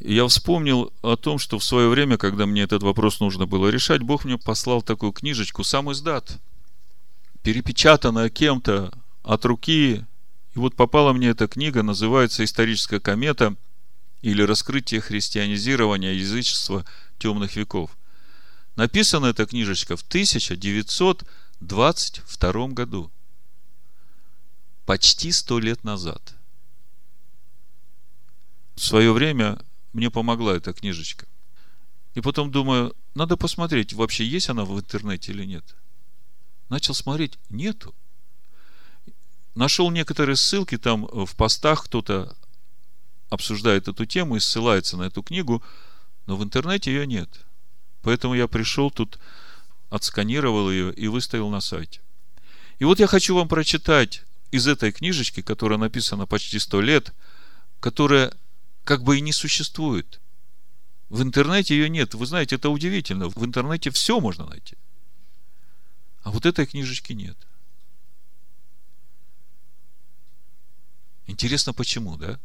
я 0.00 0.26
вспомнил 0.26 0.92
о 1.02 1.16
том, 1.16 1.38
что 1.38 1.58
в 1.58 1.64
свое 1.64 1.88
время, 1.88 2.18
когда 2.18 2.46
мне 2.46 2.62
этот 2.62 2.82
вопрос 2.82 3.20
нужно 3.20 3.46
было 3.46 3.68
решать, 3.68 4.02
Бог 4.02 4.24
мне 4.24 4.38
послал 4.38 4.82
такую 4.82 5.12
книжечку, 5.12 5.62
сам 5.64 5.92
издат, 5.92 6.40
перепечатанная 7.42 8.28
кем-то 8.28 8.92
от 9.22 9.44
руки. 9.44 10.04
И 10.54 10.58
вот 10.58 10.74
попала 10.76 11.12
мне 11.12 11.28
эта 11.28 11.46
книга, 11.48 11.82
называется 11.82 12.44
«Историческая 12.44 13.00
комета» 13.00 13.56
или 14.22 14.42
«Раскрытие 14.42 15.00
христианизирования 15.00 16.12
язычества 16.12 16.84
темных 17.18 17.56
веков». 17.56 17.90
Написана 18.76 19.26
эта 19.26 19.46
книжечка 19.46 19.96
в 19.96 20.02
1922 20.02 22.68
году. 22.68 23.10
Почти 24.86 25.32
сто 25.32 25.58
лет 25.60 25.84
назад. 25.84 26.34
В 28.74 28.80
свое 28.80 29.12
время 29.12 29.58
мне 29.94 30.10
помогла 30.10 30.54
эта 30.54 30.72
книжечка. 30.74 31.26
И 32.14 32.20
потом 32.20 32.50
думаю, 32.50 32.94
надо 33.14 33.36
посмотреть, 33.36 33.94
вообще 33.94 34.24
есть 34.26 34.50
она 34.50 34.64
в 34.64 34.78
интернете 34.78 35.32
или 35.32 35.44
нет. 35.44 35.64
Начал 36.68 36.94
смотреть, 36.94 37.38
нету. 37.48 37.94
Нашел 39.54 39.90
некоторые 39.90 40.36
ссылки, 40.36 40.76
там 40.76 41.06
в 41.06 41.34
постах 41.36 41.84
кто-то 41.84 42.36
обсуждает 43.30 43.88
эту 43.88 44.04
тему 44.04 44.36
и 44.36 44.40
ссылается 44.40 44.96
на 44.96 45.04
эту 45.04 45.22
книгу, 45.22 45.62
но 46.26 46.36
в 46.36 46.44
интернете 46.44 46.92
ее 46.92 47.06
нет. 47.06 47.28
Поэтому 48.02 48.34
я 48.34 48.48
пришел 48.48 48.90
тут, 48.90 49.18
отсканировал 49.90 50.70
ее 50.70 50.92
и 50.92 51.06
выставил 51.06 51.50
на 51.50 51.60
сайте. 51.60 52.00
И 52.78 52.84
вот 52.84 52.98
я 52.98 53.06
хочу 53.06 53.34
вам 53.34 53.48
прочитать 53.48 54.22
из 54.50 54.66
этой 54.66 54.92
книжечки, 54.92 55.40
которая 55.40 55.78
написана 55.78 56.26
почти 56.26 56.58
сто 56.58 56.80
лет, 56.80 57.12
которая 57.80 58.32
как 58.84 59.02
бы 59.02 59.18
и 59.18 59.22
не 59.22 59.32
существует. 59.32 60.20
В 61.08 61.22
интернете 61.22 61.74
ее 61.74 61.88
нет. 61.88 62.14
Вы 62.14 62.26
знаете, 62.26 62.56
это 62.56 62.70
удивительно. 62.70 63.28
В 63.28 63.44
интернете 63.44 63.90
все 63.90 64.20
можно 64.20 64.46
найти. 64.46 64.76
А 66.22 66.30
вот 66.30 66.46
этой 66.46 66.66
книжечки 66.66 67.12
нет. 67.12 67.36
Интересно, 71.26 71.72
почему, 71.72 72.16
да? 72.16 72.38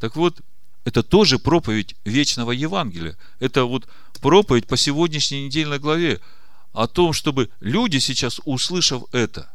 Так 0.00 0.16
вот, 0.16 0.40
это 0.84 1.02
тоже 1.02 1.38
проповедь 1.38 1.96
вечного 2.04 2.50
Евангелия. 2.50 3.16
Это 3.38 3.64
вот 3.64 3.88
проповедь 4.20 4.66
по 4.66 4.76
сегодняшней 4.76 5.44
недельной 5.44 5.78
главе 5.78 6.20
о 6.72 6.88
том, 6.88 7.12
чтобы 7.12 7.50
люди 7.60 7.98
сейчас, 7.98 8.40
услышав 8.44 9.04
это, 9.12 9.50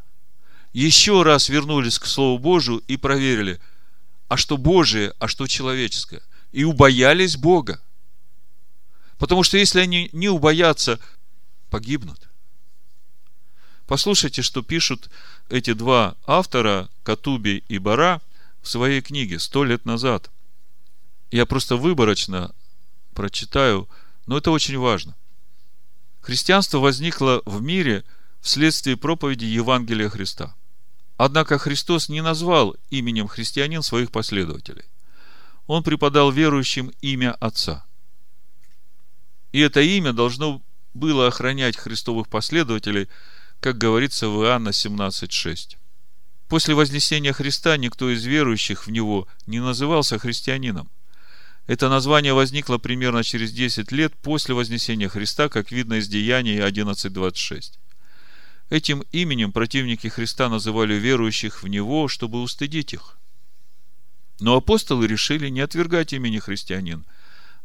еще 0.72 1.24
раз 1.24 1.50
вернулись 1.50 2.00
к 2.00 2.06
Слову 2.06 2.39
Божию 2.39 2.82
и 2.88 2.96
проверили– 2.96 3.60
а 4.30 4.38
что 4.38 4.58
Божие, 4.58 5.13
а 5.20 5.28
что 5.28 5.48
человеческое. 5.48 6.22
И 6.54 6.63
убоялись 6.63 7.36
Бога. 7.36 7.82
Потому 9.18 9.44
что 9.44 9.58
если 9.58 9.82
они 9.82 10.10
не 10.13 10.30
убоятся, 10.30 11.00
погибнут. 11.70 12.30
Послушайте, 13.86 14.44
что 14.44 14.62
пишут 14.62 15.10
эти 15.50 15.74
два 15.74 16.15
автора, 16.26 16.89
Катуби 17.04 17.63
и 17.68 17.80
Бара, 17.80 18.22
в 18.62 18.70
своей 18.70 19.02
книге 19.02 19.39
сто 19.39 19.63
лет 19.63 19.86
назад. 19.86 20.30
Я 21.32 21.46
просто 21.46 21.76
выборочно 21.76 22.54
прочитаю, 23.15 23.89
но 24.28 24.38
это 24.38 24.52
очень 24.52 24.78
важно. 24.78 25.15
Христианство 26.22 26.78
возникло 26.78 27.42
в 27.46 27.62
мире 27.63 28.06
вследствие 28.42 28.96
проповеди 28.96 29.46
Евангелия 29.46 30.10
Христа. 30.10 30.56
Однако 31.19 31.58
Христос 31.58 32.08
не 32.08 32.21
назвал 32.21 32.77
именем 32.91 33.27
христианин 33.27 33.84
своих 33.84 34.10
последователей. 34.10 34.86
Он 35.67 35.84
преподал 35.84 36.32
верующим 36.32 36.93
имя 37.01 37.34
Отца. 37.41 37.86
И 39.51 39.60
это 39.60 39.82
имя 39.82 40.13
должно 40.13 40.62
было 40.93 41.27
охранять 41.27 41.75
христовых 41.75 42.29
последователей, 42.29 43.10
как 43.60 43.77
говорится 43.77 44.29
в 44.29 44.41
Иоанна 44.45 44.69
17.6. 44.69 45.75
После 46.47 46.73
вознесения 46.73 47.34
Христа 47.34 47.75
никто 47.75 48.10
из 48.10 48.23
верующих 48.23 48.88
в 48.88 48.89
Него 48.89 49.27
не 49.45 49.60
назывался 49.60 50.19
христианином. 50.19 50.89
Это 51.67 51.89
название 51.89 52.34
возникло 52.34 52.77
примерно 52.77 53.25
через 53.25 53.51
10 53.51 53.91
лет 53.91 54.15
после 54.15 54.55
вознесения 54.55 55.10
Христа, 55.10 55.49
как 55.49 55.73
видно 55.73 55.95
из 55.95 56.08
Деяний 56.08 56.60
11.26. 56.60 57.73
Этим 58.69 59.03
именем 59.12 59.51
противники 59.51 60.08
Христа 60.08 60.47
называли 60.47 60.93
верующих 60.93 61.63
в 61.63 61.67
Него, 61.67 62.08
чтобы 62.08 62.41
устыдить 62.41 62.93
их. 62.93 63.17
Но 64.39 64.55
апостолы 64.55 65.08
решили 65.08 65.49
не 65.49 65.62
отвергать 65.62 66.13
имени 66.13 66.38
христианин, 66.38 67.03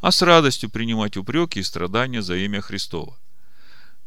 а 0.01 0.11
с 0.11 0.23
радостью 0.23 0.71
принимать 0.71 1.17
упреки 1.17 1.61
и 1.61 1.63
страдания 1.63 2.23
за 2.23 2.37
имя 2.37 2.63
Христова. 2.63 3.19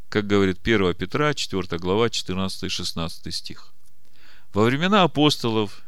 Как 0.09 0.25
говорит 0.25 0.59
1 0.63 0.95
Петра, 0.95 1.33
4 1.33 1.77
глава, 1.77 2.07
14-16 2.07 3.31
стих. 3.31 3.73
Во 4.53 4.63
времена 4.63 5.03
апостолов 5.03 5.83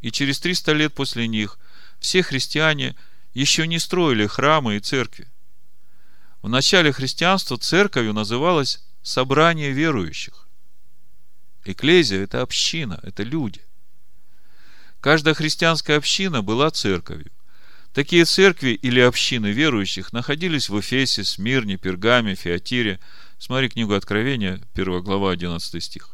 и 0.00 0.12
через 0.12 0.38
300 0.40 0.72
лет 0.72 0.94
после 0.94 1.26
них 1.26 1.58
все 1.98 2.22
христиане 2.22 2.96
еще 3.34 3.66
не 3.66 3.78
строили 3.78 4.26
храмы 4.26 4.76
и 4.76 4.80
церкви. 4.80 5.26
В 6.40 6.48
начале 6.48 6.92
христианства 6.92 7.56
церковью 7.56 8.12
называлось 8.12 8.84
собрание 9.02 9.72
верующих. 9.72 10.48
Экклезия– 11.64 12.22
это 12.24 12.42
община, 12.42 12.98
это 13.02 13.22
люди. 13.22 13.60
Каждая 15.00 15.34
христианская 15.34 15.96
община 15.96 16.42
была 16.42 16.70
церковью. 16.70 17.30
Такие 17.92 18.24
церкви 18.24 18.70
или 18.70 19.00
общины 19.00 19.48
верующих 19.48 20.12
находились 20.12 20.68
в 20.68 20.80
Эфесе, 20.80 21.24
Смирне, 21.24 21.76
Пергаме, 21.76 22.34
Феатире. 22.34 23.00
Смотри 23.38 23.68
книгу 23.68 23.92
Откровения, 23.94 24.60
1 24.74 25.02
глава, 25.02 25.30
11 25.32 25.82
стих. 25.82 26.08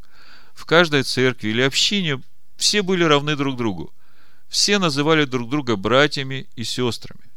В 0.54 0.64
каждой 0.66 1.02
церкви 1.02 1.48
или 1.48 1.62
общине 1.62 2.20
все 2.56 2.82
были 2.82 3.04
равны 3.04 3.36
друг 3.36 3.56
другу. 3.56 3.94
Все 4.48 4.78
называли 4.78 5.24
друг 5.24 5.48
друга 5.48 5.76
братьями 5.76 6.48
и 6.56 6.64
сестрами. 6.64 7.30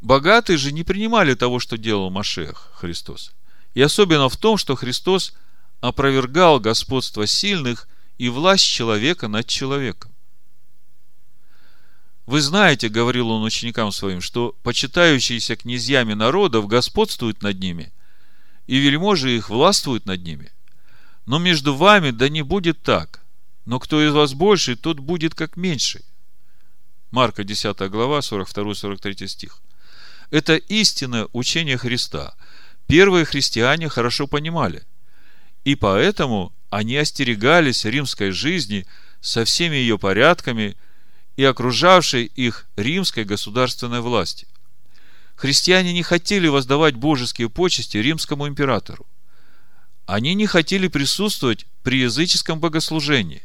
Богатые 0.00 0.56
же 0.56 0.72
не 0.72 0.82
принимали 0.82 1.34
того, 1.34 1.60
что 1.60 1.78
делал 1.78 2.10
Машех 2.10 2.72
Христос. 2.74 3.32
И 3.74 3.82
особенно 3.82 4.28
в 4.28 4.36
том, 4.36 4.58
что 4.58 4.74
Христос– 4.74 5.32
опровергал 5.80 6.60
господство 6.60 7.26
сильных 7.26 7.88
и 8.18 8.28
власть 8.28 8.64
человека 8.64 9.28
над 9.28 9.46
человеком. 9.46 10.12
Вы 12.26 12.42
знаете, 12.42 12.88
говорил 12.88 13.30
он 13.30 13.42
ученикам 13.42 13.90
своим, 13.90 14.20
что 14.20 14.54
почитающиеся 14.62 15.56
князьями 15.56 16.12
народов 16.12 16.66
господствуют 16.66 17.42
над 17.42 17.58
ними, 17.58 17.92
и 18.66 18.76
вельможи 18.78 19.34
их 19.34 19.48
властвуют 19.48 20.04
над 20.04 20.22
ними. 20.22 20.52
Но 21.24 21.38
между 21.38 21.74
вами 21.74 22.10
да 22.10 22.28
не 22.28 22.42
будет 22.42 22.82
так. 22.82 23.22
Но 23.64 23.78
кто 23.78 24.06
из 24.06 24.12
вас 24.12 24.34
больший, 24.34 24.76
тот 24.76 24.98
будет 24.98 25.34
как 25.34 25.56
меньший. 25.56 26.04
Марка 27.10 27.44
10 27.44 27.78
глава, 27.90 28.18
42-43 28.18 29.26
стих. 29.26 29.62
Это 30.30 30.56
истинное 30.56 31.28
учение 31.32 31.78
Христа. 31.78 32.34
Первые 32.86 33.24
христиане 33.24 33.88
хорошо 33.88 34.26
понимали– 34.26 34.84
и 35.64 35.74
поэтому 35.74 36.52
они 36.70 36.96
остерегались 36.96 37.84
римской 37.84 38.30
жизни 38.30 38.86
со 39.20 39.44
всеми 39.44 39.76
ее 39.76 39.98
порядками 39.98 40.76
и 41.36 41.44
окружавшей 41.44 42.24
их 42.24 42.66
римской 42.76 43.24
государственной 43.24 44.00
власти. 44.00 44.46
Христиане 45.36 45.92
не 45.92 46.02
хотели 46.02 46.48
воздавать 46.48 46.96
божеские 46.96 47.48
почести 47.48 47.98
римскому 47.98 48.48
императору. 48.48 49.06
Они 50.04 50.34
не 50.34 50.46
хотели 50.46 50.88
присутствовать 50.88 51.66
при 51.82 52.00
языческом 52.00 52.60
богослужении. 52.60 53.42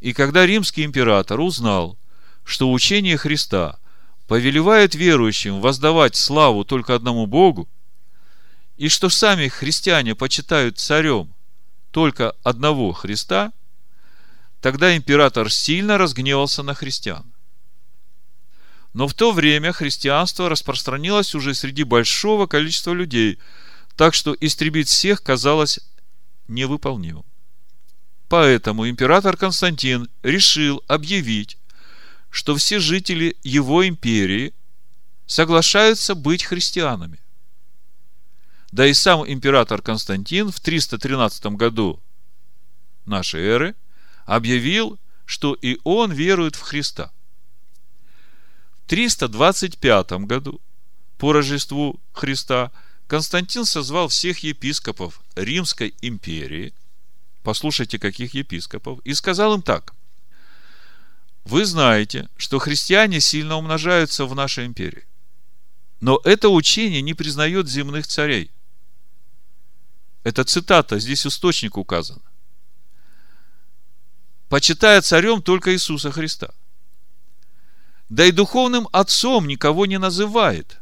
И 0.00 0.14
когда 0.14 0.46
римский 0.46 0.84
император 0.84 1.40
узнал, 1.40 1.98
что 2.44 2.72
учение 2.72 3.16
Христа 3.16 3.78
повелевает 4.26 4.94
верующим 4.94 5.60
воздавать 5.60 6.16
славу 6.16 6.64
только 6.64 6.94
одному 6.94 7.26
Богу, 7.26 7.68
и 8.76 8.88
что 8.88 9.08
сами 9.10 9.48
христиане 9.48 10.14
почитают 10.14 10.78
царем 10.78 11.34
только 11.90 12.34
одного 12.42 12.92
Христа, 12.92 13.52
тогда 14.60 14.96
император 14.96 15.50
сильно 15.52 15.98
разгневался 15.98 16.62
на 16.62 16.74
христиан. 16.74 17.32
Но 18.94 19.08
в 19.08 19.14
то 19.14 19.32
время 19.32 19.72
христианство 19.72 20.48
распространилось 20.48 21.34
уже 21.34 21.54
среди 21.54 21.82
большого 21.82 22.46
количества 22.46 22.92
людей, 22.92 23.38
так 23.96 24.14
что 24.14 24.36
истребить 24.40 24.88
всех 24.88 25.22
казалось 25.22 25.80
невыполнимым. 26.48 27.24
Поэтому 28.28 28.88
император 28.88 29.36
Константин 29.36 30.08
решил 30.22 30.82
объявить, 30.88 31.58
что 32.30 32.56
все 32.56 32.78
жители 32.78 33.36
его 33.42 33.86
империи 33.86 34.54
соглашаются 35.26 36.14
быть 36.14 36.44
христианами. 36.44 37.18
Да 38.72 38.86
и 38.86 38.94
сам 38.94 39.30
император 39.30 39.82
Константин 39.82 40.50
в 40.50 40.58
313 40.58 41.44
году 41.56 42.02
нашей 43.04 43.42
эры 43.42 43.74
объявил, 44.24 44.98
что 45.26 45.52
и 45.52 45.78
он 45.84 46.10
верует 46.10 46.56
в 46.56 46.62
Христа. 46.62 47.12
В 48.84 48.88
325 48.88 50.12
году, 50.24 50.60
по 51.18 51.34
Рождеству 51.34 52.00
Христа, 52.14 52.72
Константин 53.06 53.66
созвал 53.66 54.08
всех 54.08 54.38
епископов 54.38 55.20
Римской 55.34 55.94
империи, 56.00 56.72
послушайте, 57.42 57.98
каких 57.98 58.32
епископов, 58.32 59.00
и 59.04 59.12
сказал 59.12 59.54
им 59.54 59.60
так. 59.60 59.94
Вы 61.44 61.66
знаете, 61.66 62.30
что 62.38 62.58
христиане 62.58 63.20
сильно 63.20 63.56
умножаются 63.56 64.24
в 64.24 64.34
нашей 64.34 64.64
империи. 64.64 65.04
Но 66.00 66.20
это 66.24 66.48
учение 66.48 67.02
не 67.02 67.12
признает 67.12 67.68
земных 67.68 68.06
царей– 68.06 68.50
это 70.24 70.44
цитата, 70.44 70.98
здесь 70.98 71.26
источник 71.26 71.76
указан. 71.76 72.20
Почитая 74.48 75.00
царем 75.00 75.42
только 75.42 75.72
Иисуса 75.72 76.12
Христа. 76.12 76.50
Да 78.08 78.24
и 78.24 78.32
духовным 78.32 78.88
отцом 78.92 79.48
никого 79.48 79.86
не 79.86 79.98
называет. 79.98 80.80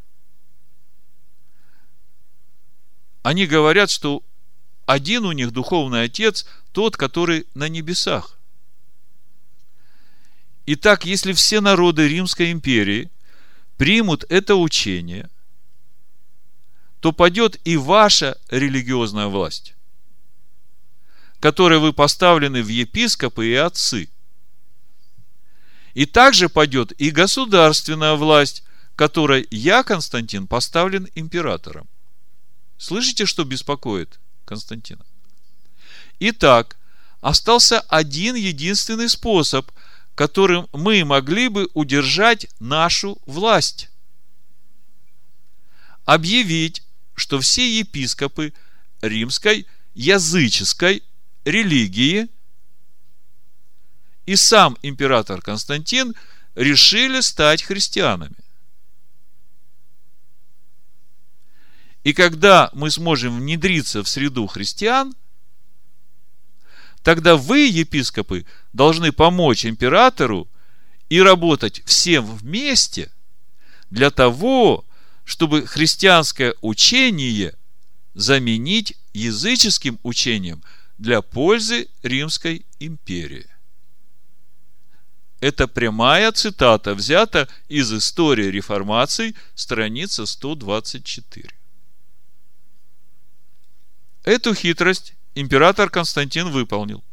Они 3.22 3.46
говорят, 3.46 3.90
что 3.90 4.22
один 4.87 5.24
у 5.24 5.33
них 5.33 5.53
духовный 5.53 6.03
отец, 6.03 6.46
тот, 6.72 6.96
который 6.96 7.46
на 7.55 7.68
небесах. 7.68 8.37
Итак, 10.66 11.05
если 11.05 11.33
все 11.33 11.61
народы 11.61 12.09
Римской 12.09 12.50
империи 12.50 13.11
примут 13.76 14.24
это 14.29 14.57
учение– 14.57 15.31
то 17.00 17.12
падет 17.12 17.58
и 17.64 17.76
ваша 17.76 18.38
религиозная 18.50 19.26
власть, 19.26 19.74
которой 21.40 21.78
вы 21.78 21.92
поставлены 21.92 22.62
в 22.62 22.68
епископы 22.68 23.46
и 23.46 23.54
отцы. 23.54 24.08
И 25.94 26.06
также 26.06 26.48
падет 26.48 26.92
и 27.00 27.10
государственная 27.10 28.14
власть, 28.14 28.62
которой 28.96 29.46
я, 29.50 29.82
Константин, 29.82 30.46
поставлен 30.46 31.08
императором. 31.14 31.88
Слышите, 32.76 33.26
что 33.26 33.44
беспокоит 33.44 34.20
Константина? 34.44 35.04
Итак, 36.20 36.76
остался 37.20 37.80
один 37.80 38.34
единственный 38.34 39.08
способ, 39.08 39.70
которым 40.14 40.68
мы 40.72 41.02
могли 41.04 41.48
бы 41.48 41.68
удержать 41.72 42.46
нашу 42.60 43.18
власть. 43.24 43.88
Объявить 46.04 46.82
что 47.20 47.38
все 47.40 47.78
епископы 47.78 48.52
римской 49.00 49.66
языческой 49.94 51.02
религии 51.44 52.28
и 54.26 54.37
сам 54.37 54.76
император 54.83 55.40
Константин 55.40 56.14
решили 56.54 57.20
стать 57.20 57.62
христианами. 57.62 58.37
И 62.02 62.12
когда 62.12 62.70
мы 62.72 62.90
сможем 62.90 63.38
внедриться 63.38 64.02
в 64.02 64.09
среду 64.09 64.46
христиан, 64.46 65.14
тогда 67.02 67.37
вы, 67.37 67.66
епископы, 67.66 68.46
должны 68.72 69.12
помочь 69.12 69.66
императору 69.66 70.48
и 71.11 71.20
работать 71.20 71.83
всем 71.85 72.24
вместе 72.24 73.11
для 73.90 74.11
того, 74.11 74.87
чтобы 75.30 75.64
христианское 75.64 76.56
учение 76.60 77.54
заменить 78.14 78.98
языческим 79.12 80.00
учением, 80.02 80.60
для 80.98 81.22
пользы 81.22 81.88
Римской 82.02 82.66
империи. 82.80 83.46
Это 85.38 85.68
прямая 85.68 86.32
цитата, 86.32 86.96
взята 86.96 87.48
из 87.68 87.92
истории 87.92 88.46
реформации, 88.46 89.36
страница 89.54 90.26
124. 90.26 91.48
Эту 94.24 94.52
хитрость 94.52 95.14
император 95.36 95.90
Константин 95.90 96.48
выполнил. 96.50 97.04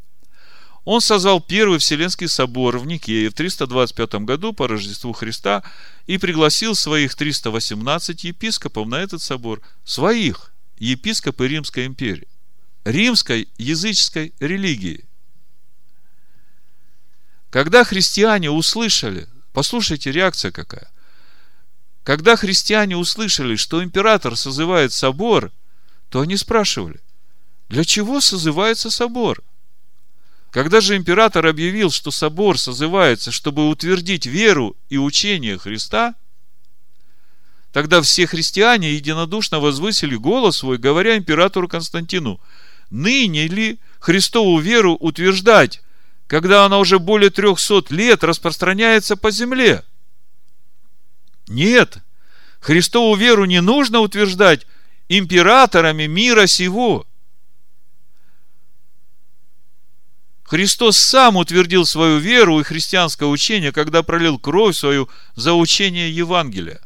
Он 0.90 1.02
созвал 1.02 1.42
Первый 1.42 1.78
Вселенский 1.80 2.28
собор 2.28 2.78
в 2.78 2.86
Никее 2.86 3.28
в 3.28 3.34
325 3.34 4.24
году 4.24 4.54
по 4.54 4.66
Рождеству 4.66 5.12
Христа 5.12 5.62
и 6.06 6.16
пригласил 6.16 6.74
своих 6.74 7.14
318 7.14 8.24
епископов 8.24 8.88
на 8.88 8.94
этот 8.94 9.20
собор, 9.20 9.60
своих, 9.84 10.50
епископы 10.78 11.46
Римской 11.46 11.84
империи, 11.84 12.26
римской 12.84 13.48
языческой 13.58 14.32
религии. 14.40 15.04
Когда 17.50 17.84
христиане 17.84 18.50
услышали, 18.50 19.28
послушайте, 19.52 20.10
реакция 20.10 20.52
какая. 20.52 20.90
Когда 22.02 22.34
христиане 22.34 22.96
услышали, 22.96 23.56
что 23.56 23.84
император 23.84 24.38
созывает 24.38 24.94
собор, 24.94 25.52
то 26.08 26.22
они 26.22 26.38
спрашивали, 26.38 26.98
для 27.68 27.84
чего 27.84 28.22
созывается 28.22 28.88
собор? 28.88 29.42
Когда 30.58 30.80
же 30.80 30.96
император 30.96 31.46
объявил, 31.46 31.92
что 31.92 32.10
собор 32.10 32.58
созывается, 32.58 33.30
чтобы 33.30 33.68
утвердить 33.68 34.26
веру 34.26 34.76
и 34.88 34.98
учение 34.98 35.56
Христа, 35.56 36.16
тогда 37.70 38.02
все 38.02 38.26
христиане 38.26 38.92
единодушно 38.92 39.60
возвысили 39.60 40.16
голос 40.16 40.56
свой, 40.56 40.78
говоря 40.78 41.16
императору 41.16 41.68
Константину, 41.68 42.40
ныне 42.90 43.46
ли 43.46 43.78
Христову 44.00 44.58
веру 44.58 44.96
утверждать, 44.98 45.80
когда 46.26 46.64
она 46.64 46.80
уже 46.80 46.98
более 46.98 47.30
трехсот 47.30 47.92
лет 47.92 48.24
распространяется 48.24 49.14
по 49.14 49.30
земле? 49.30 49.84
Нет, 51.46 51.98
Христову 52.58 53.14
веру 53.14 53.44
не 53.44 53.60
нужно 53.60 54.00
утверждать 54.00 54.66
императорами 55.08 56.06
мира 56.08 56.48
сего. 56.48 57.06
Христос 60.48 60.96
сам 60.96 61.36
утвердил 61.36 61.84
свою 61.84 62.16
веру 62.16 62.58
и 62.58 62.62
христианское 62.62 63.26
учение, 63.26 63.70
когда 63.70 64.02
пролил 64.02 64.38
кровь 64.38 64.74
свою 64.74 65.10
за 65.34 65.52
учение 65.52 66.10
Евангелия. 66.10 66.80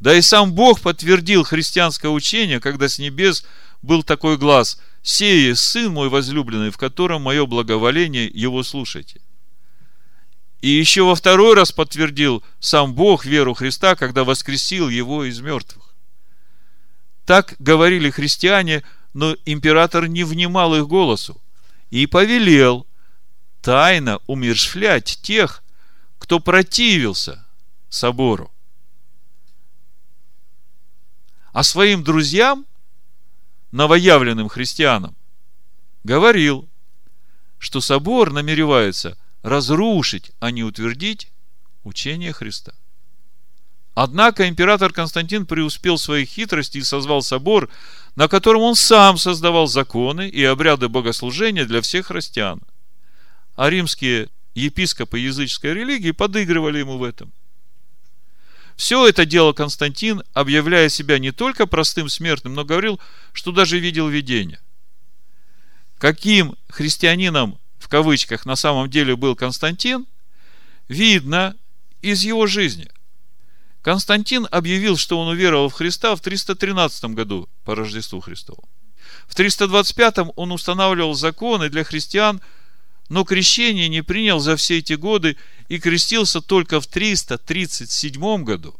Да 0.00 0.14
и 0.14 0.22
сам 0.22 0.54
Бог 0.54 0.80
подтвердил 0.80 1.44
христианское 1.44 2.08
учение, 2.08 2.58
когда 2.58 2.88
с 2.88 2.98
небес 2.98 3.44
был 3.82 4.02
такой 4.02 4.38
глаз 4.38 4.80
«Сея, 5.02 5.54
Сын 5.54 5.92
мой 5.92 6.08
возлюбленный, 6.08 6.70
в 6.70 6.78
котором 6.78 7.20
мое 7.20 7.44
благоволение, 7.44 8.30
его 8.32 8.62
слушайте». 8.62 9.20
И 10.62 10.70
еще 10.70 11.02
во 11.02 11.14
второй 11.14 11.54
раз 11.54 11.70
подтвердил 11.70 12.42
сам 12.60 12.94
Бог 12.94 13.26
веру 13.26 13.52
Христа, 13.52 13.94
когда 13.94 14.24
воскресил 14.24 14.88
его 14.88 15.24
из 15.24 15.40
мертвых. 15.40 15.94
Так 17.26 17.56
говорили 17.58 18.08
христиане, 18.08 18.82
но 19.12 19.36
император 19.44 20.06
не 20.06 20.24
внимал 20.24 20.74
их 20.74 20.86
голосу 20.86 21.40
и 21.90 22.06
повелел 22.06 22.86
тайно 23.60 24.20
умершвлять 24.26 25.18
тех, 25.22 25.62
кто 26.18 26.40
противился 26.40 27.44
собору. 27.88 28.50
А 31.52 31.62
своим 31.62 32.02
друзьям, 32.02 32.66
новоявленным 33.72 34.48
христианам, 34.48 35.14
говорил, 36.02 36.68
что 37.58 37.80
собор 37.80 38.32
намеревается 38.32 39.18
разрушить, 39.42 40.32
а 40.40 40.50
не 40.50 40.64
утвердить 40.64 41.30
учение 41.84 42.32
Христа. 42.32 42.72
Однако 43.94 44.48
император 44.48 44.92
Константин 44.92 45.46
преуспел 45.46 45.96
в 45.96 46.00
своей 46.00 46.24
хитрости 46.24 46.78
и 46.78 46.82
созвал 46.82 47.22
собор, 47.22 47.68
на 48.14 48.28
котором 48.28 48.62
он 48.62 48.74
сам 48.74 49.16
создавал 49.16 49.66
законы 49.66 50.28
и 50.28 50.44
обряды 50.44 50.88
богослужения 50.88 51.64
для 51.64 51.80
всех 51.80 52.06
христиан. 52.06 52.60
А 53.56 53.70
римские 53.70 54.28
епископы 54.54 55.18
языческой 55.18 55.74
религии 55.74 56.10
подыгрывали 56.10 56.78
ему 56.78 56.98
в 56.98 57.04
этом. 57.04 57.32
Все 58.76 59.06
это 59.06 59.24
делал 59.26 59.54
Константин, 59.54 60.22
объявляя 60.32 60.88
себя 60.88 61.18
не 61.18 61.30
только 61.30 61.66
простым 61.66 62.08
смертным, 62.08 62.54
но 62.54 62.64
говорил, 62.64 63.00
что 63.32 63.52
даже 63.52 63.78
видел 63.78 64.08
видение. 64.08 64.60
Каким 65.98 66.56
христианином, 66.68 67.58
в 67.78 67.88
кавычках, 67.88 68.44
на 68.44 68.56
самом 68.56 68.90
деле 68.90 69.14
был 69.14 69.36
Константин, 69.36 70.06
видно 70.88 71.54
из 72.00 72.24
его 72.24 72.46
жизни– 72.46 72.88
Константин 73.82 74.46
объявил, 74.50 74.96
что 74.96 75.18
он 75.18 75.28
уверовал 75.28 75.68
в 75.68 75.74
Христа 75.74 76.14
в 76.14 76.20
313 76.20 77.04
году 77.06 77.48
по 77.64 77.74
Рождеству 77.74 78.20
Христову. 78.20 78.62
В 79.26 79.34
325 79.34 80.32
он 80.36 80.52
устанавливал 80.52 81.14
законы 81.14 81.68
для 81.68 81.82
христиан, 81.82 82.40
но 83.08 83.24
крещение 83.24 83.88
не 83.88 84.02
принял 84.02 84.38
за 84.38 84.56
все 84.56 84.78
эти 84.78 84.92
годы 84.92 85.36
и 85.68 85.78
крестился 85.78 86.40
только 86.40 86.80
в 86.80 86.86
337 86.86 88.44
году. 88.44 88.74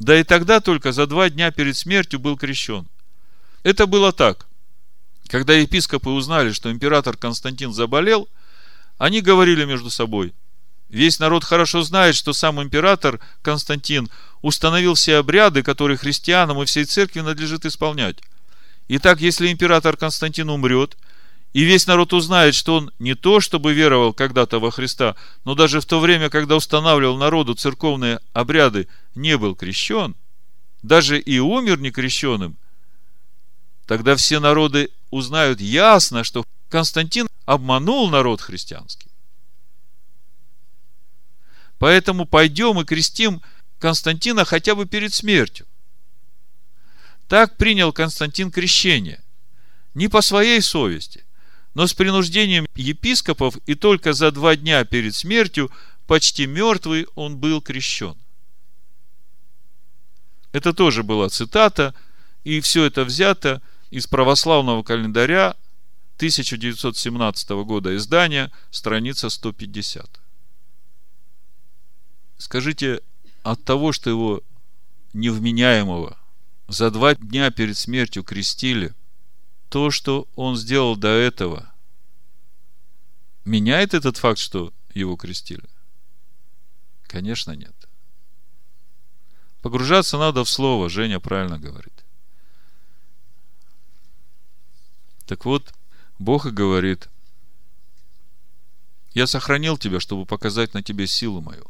Да 0.00 0.18
и 0.18 0.24
тогда 0.24 0.60
только 0.60 0.92
за 0.92 1.06
два 1.06 1.30
дня 1.30 1.50
перед 1.50 1.76
смертью 1.76 2.18
был 2.18 2.36
крещен. 2.36 2.86
Это 3.62 3.86
было 3.86 4.12
так. 4.12 4.46
Когда 5.28 5.54
епископы 5.54 6.10
узнали, 6.10 6.52
что 6.52 6.72
император 6.72 7.16
Константин 7.16 7.72
заболел, 7.72 8.28
они 8.96 9.20
говорили 9.20 9.64
между 9.64 9.90
собой– 9.90 10.34
Весь 10.88 11.18
народ 11.18 11.44
хорошо 11.44 11.82
знает, 11.82 12.14
что 12.14 12.32
сам 12.32 12.62
император 12.62 13.20
Константин 13.42 14.08
установил 14.40 14.94
все 14.94 15.16
обряды, 15.16 15.62
которые 15.62 15.98
христианам 15.98 16.62
и 16.62 16.64
всей 16.64 16.84
церкви 16.84 17.20
надлежит 17.20 17.66
исполнять. 17.66 18.18
Итак, 18.88 19.20
если 19.20 19.52
император 19.52 19.96
Константин 19.96 20.48
умрет, 20.48 20.96
и 21.52 21.64
весь 21.64 21.86
народ 21.86 22.12
узнает, 22.12 22.54
что 22.54 22.76
он 22.76 22.90
не 22.98 23.14
то, 23.14 23.40
чтобы 23.40 23.72
веровал 23.72 24.12
когда-то 24.12 24.60
во 24.60 24.70
Христа, 24.70 25.16
но 25.44 25.54
даже 25.54 25.80
в 25.80 25.86
то 25.86 26.00
время, 26.00 26.30
когда 26.30 26.56
устанавливал 26.56 27.16
народу 27.16 27.54
церковные 27.54 28.20
обряды, 28.32 28.88
не 29.14 29.36
был 29.36 29.54
крещен, 29.54 30.14
даже 30.82 31.18
и 31.18 31.38
умер 31.38 31.80
не 31.80 31.90
крещенным, 31.90 32.56
тогда 33.86 34.16
все 34.16 34.40
народы 34.40 34.90
узнают 35.10 35.60
ясно, 35.60 36.22
что 36.22 36.44
Константин 36.68 37.28
обманул 37.46 38.08
народ 38.10 38.40
христианский. 38.40 39.07
Поэтому 41.78 42.26
пойдем 42.26 42.80
и 42.80 42.84
крестим 42.84 43.40
Константина 43.78 44.44
хотя 44.44 44.74
бы 44.74 44.86
перед 44.86 45.14
смертью. 45.14 45.66
Так 47.28 47.56
принял 47.56 47.92
Константин 47.92 48.50
крещение. 48.50 49.22
Не 49.94 50.08
по 50.08 50.20
своей 50.22 50.60
совести, 50.60 51.24
но 51.74 51.86
с 51.86 51.94
принуждением 51.94 52.66
епископов, 52.74 53.56
и 53.66 53.74
только 53.74 54.12
за 54.12 54.30
два 54.30 54.56
дня 54.56 54.84
перед 54.84 55.14
смертью, 55.14 55.70
почти 56.06 56.46
мертвый, 56.46 57.06
он 57.14 57.36
был 57.36 57.60
крещен. 57.60 58.16
Это 60.52 60.72
тоже 60.72 61.02
была 61.02 61.28
цитата, 61.28 61.94
и 62.44 62.60
все 62.60 62.84
это 62.84 63.04
взято 63.04 63.62
из 63.90 64.06
православного 64.06 64.82
календаря 64.82 65.54
1917 66.16 67.50
года 67.50 67.94
издания, 67.94 68.50
страница 68.70 69.28
150. 69.28 70.20
Скажите, 72.38 73.02
от 73.42 73.62
того, 73.64 73.92
что 73.92 74.08
его 74.08 74.42
невменяемого 75.12 76.16
за 76.68 76.90
два 76.90 77.14
дня 77.14 77.50
перед 77.50 77.76
смертью 77.76 78.22
крестили, 78.22 78.94
то, 79.68 79.90
что 79.90 80.28
он 80.36 80.56
сделал 80.56 80.96
до 80.96 81.08
этого, 81.08 81.72
меняет 83.44 83.92
этот 83.92 84.16
факт, 84.16 84.38
что 84.38 84.72
его 84.94 85.16
крестили? 85.16 85.64
Конечно, 87.02 87.52
нет. 87.52 87.74
Погружаться 89.60 90.16
надо 90.16 90.44
в 90.44 90.48
слово, 90.48 90.88
Женя 90.88 91.18
правильно 91.20 91.58
говорит. 91.58 92.04
Так 95.26 95.44
вот, 95.44 95.74
Бог 96.18 96.46
и 96.46 96.50
говорит, 96.50 97.08
я 99.12 99.26
сохранил 99.26 99.76
тебя, 99.76 99.98
чтобы 100.00 100.24
показать 100.24 100.74
на 100.74 100.82
тебе 100.82 101.06
силу 101.06 101.40
мою 101.40 101.66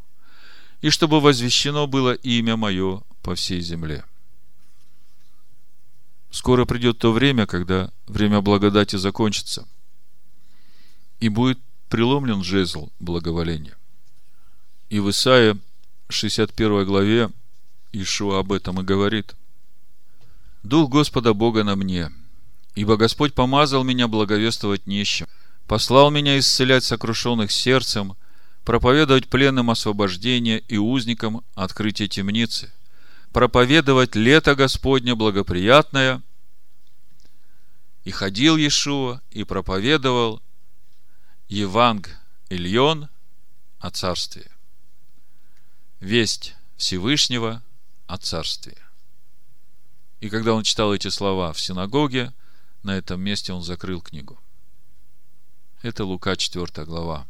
и 0.80 0.90
чтобы 0.90 1.20
возвещено 1.20 1.86
было 1.86 2.14
имя 2.14 2.56
мое 2.56 3.02
по 3.22 3.34
всей 3.34 3.60
земле. 3.60 4.04
Скоро 6.30 6.64
придет 6.64 6.98
то 6.98 7.12
время, 7.12 7.46
когда 7.46 7.90
время 8.06 8.40
благодати 8.40 8.96
закончится, 8.96 9.66
и 11.20 11.28
будет 11.28 11.58
преломлен 11.88 12.44
жезл 12.44 12.90
благоволения. 13.00 13.76
И 14.90 15.00
в 15.00 15.10
Исаии 15.10 15.58
61 16.08 16.84
главе 16.86 17.30
Ишуа 17.92 18.40
об 18.40 18.52
этом 18.52 18.80
и 18.80 18.84
говорит. 18.84 19.34
«Дух 20.62 20.90
Господа 20.90 21.32
Бога 21.32 21.64
на 21.64 21.76
мне, 21.76 22.10
Ибо 22.78 22.96
Господь 22.96 23.34
помазал 23.34 23.82
меня 23.82 24.06
благовествовать 24.06 24.86
нищим, 24.86 25.26
послал 25.66 26.12
меня 26.12 26.38
исцелять 26.38 26.84
сокрушенных 26.84 27.50
сердцем, 27.50 28.14
проповедовать 28.68 29.30
пленным 29.30 29.70
освобождение 29.70 30.58
и 30.68 30.76
узникам 30.76 31.42
открытие 31.54 32.06
темницы, 32.06 32.70
проповедовать 33.32 34.14
лето 34.14 34.54
Господне 34.54 35.14
благоприятное. 35.14 36.20
И 38.04 38.10
ходил 38.10 38.58
Иешуа 38.58 39.22
и 39.30 39.44
проповедовал 39.44 40.42
Еванг 41.48 42.10
Ильон 42.50 43.08
о 43.78 43.88
царстве. 43.90 44.50
Весть 46.00 46.54
Всевышнего 46.76 47.62
о 48.06 48.18
царстве. 48.18 48.76
И 50.20 50.28
когда 50.28 50.52
он 50.52 50.62
читал 50.62 50.92
эти 50.92 51.08
слова 51.08 51.54
в 51.54 51.60
синагоге, 51.62 52.34
на 52.82 52.98
этом 52.98 53.18
месте 53.22 53.54
он 53.54 53.62
закрыл 53.62 54.02
книгу. 54.02 54.38
Это 55.80 56.04
Лука 56.04 56.36
4 56.36 56.84
глава. 56.84 57.26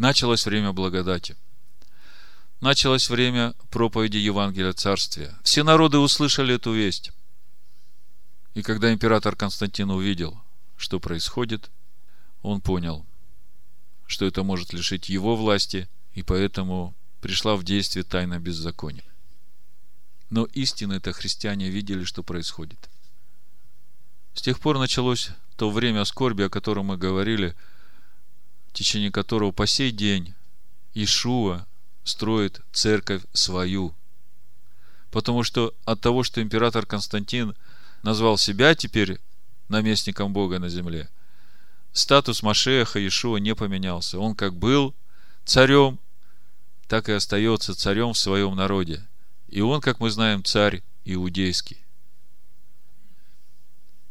Началось 0.00 0.46
время 0.46 0.72
благодати. 0.72 1.36
Началось 2.62 3.10
время 3.10 3.52
проповеди 3.70 4.16
Евангелия 4.16 4.72
Царствия. 4.72 5.38
Все 5.42 5.62
народы 5.62 5.98
услышали 5.98 6.54
эту 6.54 6.72
весть. 6.72 7.12
И 8.54 8.62
когда 8.62 8.94
император 8.94 9.36
Константин 9.36 9.90
увидел, 9.90 10.40
что 10.78 11.00
происходит, 11.00 11.70
он 12.40 12.62
понял, 12.62 13.04
что 14.06 14.24
это 14.24 14.42
может 14.42 14.72
лишить 14.72 15.10
его 15.10 15.36
власти, 15.36 15.86
и 16.14 16.22
поэтому 16.22 16.94
пришла 17.20 17.54
в 17.56 17.62
действие 17.62 18.02
тайна 18.02 18.38
беззакония. 18.40 19.04
Но 20.30 20.46
истинно 20.46 20.94
это 20.94 21.12
христиане 21.12 21.68
видели, 21.68 22.04
что 22.04 22.22
происходит. 22.22 22.88
С 24.32 24.40
тех 24.40 24.60
пор 24.60 24.78
началось 24.78 25.28
то 25.56 25.68
время 25.68 26.06
скорби, 26.06 26.44
о 26.44 26.48
котором 26.48 26.86
мы 26.86 26.96
говорили, 26.96 27.54
в 28.70 28.72
течение 28.72 29.10
которого 29.10 29.50
по 29.50 29.66
сей 29.66 29.90
день 29.90 30.34
Ишуа 30.94 31.66
строит 32.04 32.60
церковь 32.72 33.22
свою. 33.32 33.94
Потому 35.10 35.42
что 35.42 35.74
от 35.84 36.00
того, 36.00 36.22
что 36.22 36.40
император 36.40 36.86
Константин 36.86 37.56
назвал 38.04 38.38
себя 38.38 38.76
теперь 38.76 39.18
наместником 39.68 40.32
Бога 40.32 40.60
на 40.60 40.68
земле, 40.68 41.08
статус 41.92 42.44
Машеха 42.44 43.04
Ишуа 43.04 43.38
не 43.38 43.56
поменялся. 43.56 44.20
Он 44.20 44.36
как 44.36 44.54
был 44.54 44.94
царем, 45.44 45.98
так 46.86 47.08
и 47.08 47.12
остается 47.12 47.74
царем 47.74 48.12
в 48.12 48.18
своем 48.18 48.54
народе. 48.54 49.04
И 49.48 49.60
он, 49.62 49.80
как 49.80 49.98
мы 49.98 50.10
знаем, 50.10 50.44
царь 50.44 50.84
иудейский. 51.04 51.78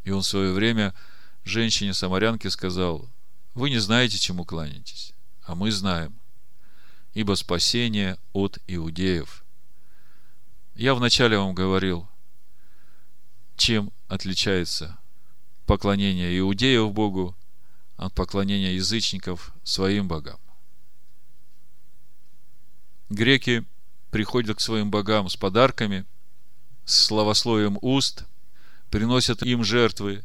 И 0.04 0.12
он 0.12 0.22
в 0.22 0.28
свое 0.28 0.52
время 0.52 0.94
женщине-самарянке 1.46 2.50
сказал, 2.50 3.10
вы 3.54 3.70
не 3.70 3.80
знаете, 3.80 4.18
чему 4.18 4.46
кланяетесь, 4.46 5.14
а 5.44 5.56
мы 5.56 5.72
знаем, 5.72 6.20
ибо 7.14 7.36
спасение 7.36 8.18
от 8.34 8.60
иудеев. 8.68 9.44
Я 10.76 10.96
вначале 10.96 11.38
вам 11.38 11.54
говорил, 11.54 12.08
чем 13.58 13.92
отличается 14.08 14.98
поклонение 15.66 16.38
иудеев 16.40 16.94
Богу 16.94 17.36
от 17.98 18.14
поклонения 18.14 18.74
язычников 18.74 19.54
своим 19.64 20.08
богам. 20.08 20.40
Греки– 23.10 23.66
приходят 24.12 24.58
к 24.58 24.62
своим 24.62 24.92
богам 24.92 25.30
с 25.30 25.36
подарками, 25.36 26.06
с 26.86 27.06
словословием 27.06 27.78
уст, 27.82 28.26
приносят 28.90 29.44
им 29.44 29.64
жертвы. 29.64 30.24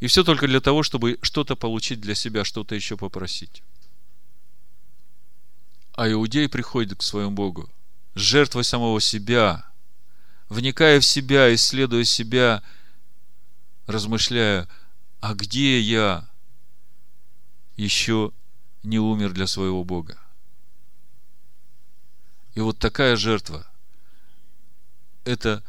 И 0.00 0.06
все 0.06 0.24
только 0.24 0.46
для 0.48 0.60
того, 0.60 0.82
чтобы 0.82 1.18
что-то 1.22 1.56
получить 1.56 2.00
для 2.00 2.14
себя, 2.14 2.44
что-то 2.44 2.74
еще 2.74 2.96
попросить. 2.96 3.62
А 5.92 6.10
иудей 6.10 6.48
приходит 6.48 6.98
к 6.98 7.02
своему 7.02 7.32
Богу 7.32 7.70
жертвой 8.14 8.64
самого 8.64 9.00
себя, 9.00 9.70
вникая 10.48 11.00
в 11.00 11.04
себя, 11.04 11.54
исследуя 11.54 12.04
себя, 12.04 12.62
размышляя, 13.86 14.68
а 15.20 15.34
где 15.34 15.80
я 15.80 16.28
еще 17.76 18.32
не 18.82 18.98
умер 18.98 19.32
для 19.32 19.46
своего 19.46 19.84
Бога? 19.84 20.18
И 22.54 22.60
вот 22.60 22.78
такая 22.78 23.16
жертва– 23.16 23.66
это 25.24 25.62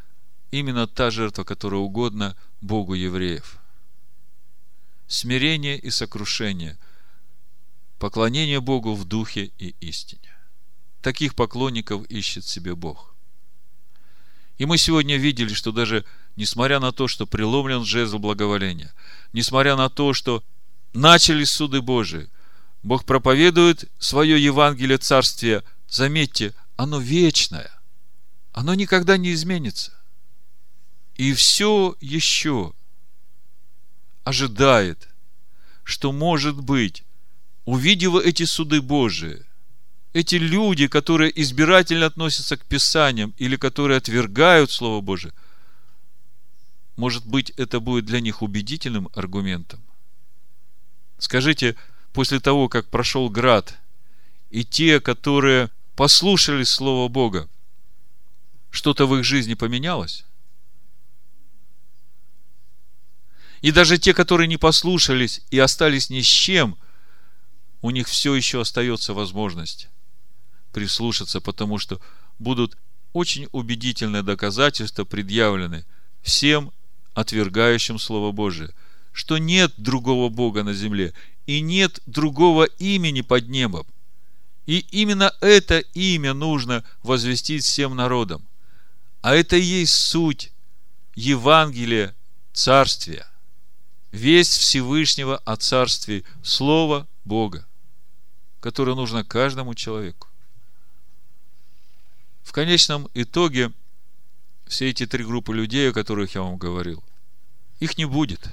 именно 0.52 0.88
та 0.88 1.12
жертва, 1.12 1.44
которая 1.44 1.82
угодна 1.82 2.38
Богу 2.62 2.94
евреев. 2.94 3.61
Смирение 5.12 5.78
и 5.78 5.90
сокрушение, 5.90 6.78
поклонение 8.00 8.62
Богу 8.62 8.96
в 8.96 9.04
духе 9.04 9.52
и 9.58 9.76
истине. 9.82 10.34
Таких 11.02 11.36
поклонников 11.36 12.06
ищет 12.06 12.46
себе 12.46 12.76
Бог. 12.76 13.14
И 14.58 14.66
мы 14.66 14.78
сегодня 14.78 15.18
видели, 15.18 15.54
что 15.54 15.74
даже 15.74 16.06
несмотря 16.38 16.80
на 16.80 16.94
то, 16.94 17.10
что 17.10 17.28
преломлен 17.28 17.84
жезл 17.84 18.20
благоволения, 18.20 18.94
несмотря 19.34 19.76
на 19.76 19.90
то, 19.90 20.14
что 20.14 20.46
начались 20.94 21.52
суды 21.52 21.82
Божии, 21.82 22.30
Бог 22.82 23.04
проповедует 23.04 23.92
свое 24.00 24.42
Евангелие 24.42 24.98
Царствия, 24.98 25.66
заметьте, 25.90 26.54
оно 26.78 27.02
вечное. 27.02 27.70
Оно 28.54 28.76
никогда 28.76 29.18
не 29.18 29.34
изменится. 29.34 29.92
И 31.16 31.34
все 31.34 31.98
еще 32.00 32.72
ожидает, 34.24 35.10
что, 35.84 36.12
может 36.12 36.60
быть, 36.60 37.04
увидев 37.66 38.16
эти 38.16 38.44
суды 38.44 38.82
Божии, 38.82 39.46
эти 40.14 40.36
люди, 40.36 40.88
которые 40.88 41.32
избирательно 41.42 42.06
относятся 42.06 42.58
к 42.58 42.66
Писаниям 42.66 43.34
или 43.38 43.56
которые 43.56 43.98
отвергают 43.98 44.72
Слово 44.72 45.02
Божие, 45.02 45.34
может 46.98 47.26
быть, 47.26 47.52
это 47.52 47.80
будет 47.80 48.06
для 48.06 48.20
них 48.20 48.42
убедительным 48.42 49.10
аргументом. 49.14 49.80
Скажите, 51.18 51.76
после 52.14 52.40
того, 52.40 52.68
как 52.68 52.90
прошел 52.90 53.30
град, 53.30 53.78
и 54.50 54.66
те, 54.66 55.00
которые 55.00 55.70
послушали 55.96 56.64
Слово 56.64 57.08
Бога, 57.08 57.48
что-то 58.70 59.08
в 59.08 59.16
их 59.18 59.24
жизни 59.24 59.54
поменялось? 59.54 60.26
И 63.62 63.72
даже 63.72 63.98
те, 63.98 64.14
которые 64.14 64.48
не 64.48 64.58
послушались 64.58 65.42
и 65.52 65.60
остались 65.60 66.10
ни 66.10 66.22
с 66.22 66.26
чем, 66.26 66.78
у 67.82 67.92
них 67.92 68.08
все 68.08 68.36
еще 68.36 68.62
остается 68.62 69.14
возможность 69.14 69.90
прислушаться, 70.72 71.42
потому 71.42 71.78
что 71.78 72.00
будут 72.40 72.78
очень 73.14 73.48
убедительные 73.52 74.24
доказательства 74.24 75.04
предъявлены 75.04 75.86
всем 76.22 76.72
отвергающим 77.14 78.00
Слово 78.00 78.32
Божие, 78.32 78.74
что 79.12 79.38
нет 79.38 79.74
другого 79.78 80.30
Бога 80.30 80.64
на 80.64 80.74
земле 80.74 81.14
и 81.46 81.62
нет 81.62 82.00
другого 82.06 82.64
имени 82.64 83.22
под 83.22 83.50
небом, 83.50 83.86
и 84.66 84.80
именно 84.92 85.34
это 85.42 85.80
имя 85.80 86.34
нужно 86.34 86.84
возвестить 87.04 87.64
всем 87.64 87.96
народам. 87.96 88.48
А 89.22 89.36
это 89.36 89.58
и 89.58 89.62
есть 89.62 89.94
суть 89.94 90.52
Евангелия 91.16 92.16
Царствия. 92.54 93.31
Весть 94.12 94.58
Всевышнего 94.58 95.38
о 95.38 95.56
Царстве, 95.56 96.24
Слово 96.44 97.08
Бога, 97.24 97.68
которое 98.60 98.96
нужно 98.96 99.24
каждому 99.24 99.74
человеку. 99.74 100.28
В 102.44 102.52
конечном 102.52 103.08
итоге 103.14 103.72
все 104.68 104.90
эти 104.90 105.06
три 105.06 105.24
группы 105.24 105.54
людей, 105.54 105.90
о 105.90 105.94
которых 105.94 106.36
я 106.36 106.42
вам 106.42 106.58
говорил, 106.58 107.04
их 107.80 107.98
не 107.98 108.06
будет. 108.06 108.50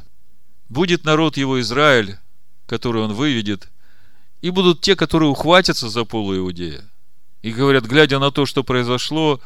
Будет 0.68 1.04
народ 1.04 1.36
его 1.36 1.61
Израиль, 1.61 2.18
который 2.66 3.02
он 3.02 3.14
выведет– 3.14 3.68
и 4.40 4.50
будут 4.50 4.80
те, 4.80 4.96
которые 4.96 5.30
ухватятся 5.30 5.88
за 5.88 6.04
полуиудея. 6.04 6.84
И 7.42 7.52
говорят, 7.52 7.84
глядя 7.84 8.18
на 8.18 8.30
то, 8.30 8.46
что 8.46 8.62
произошло, 8.62 9.40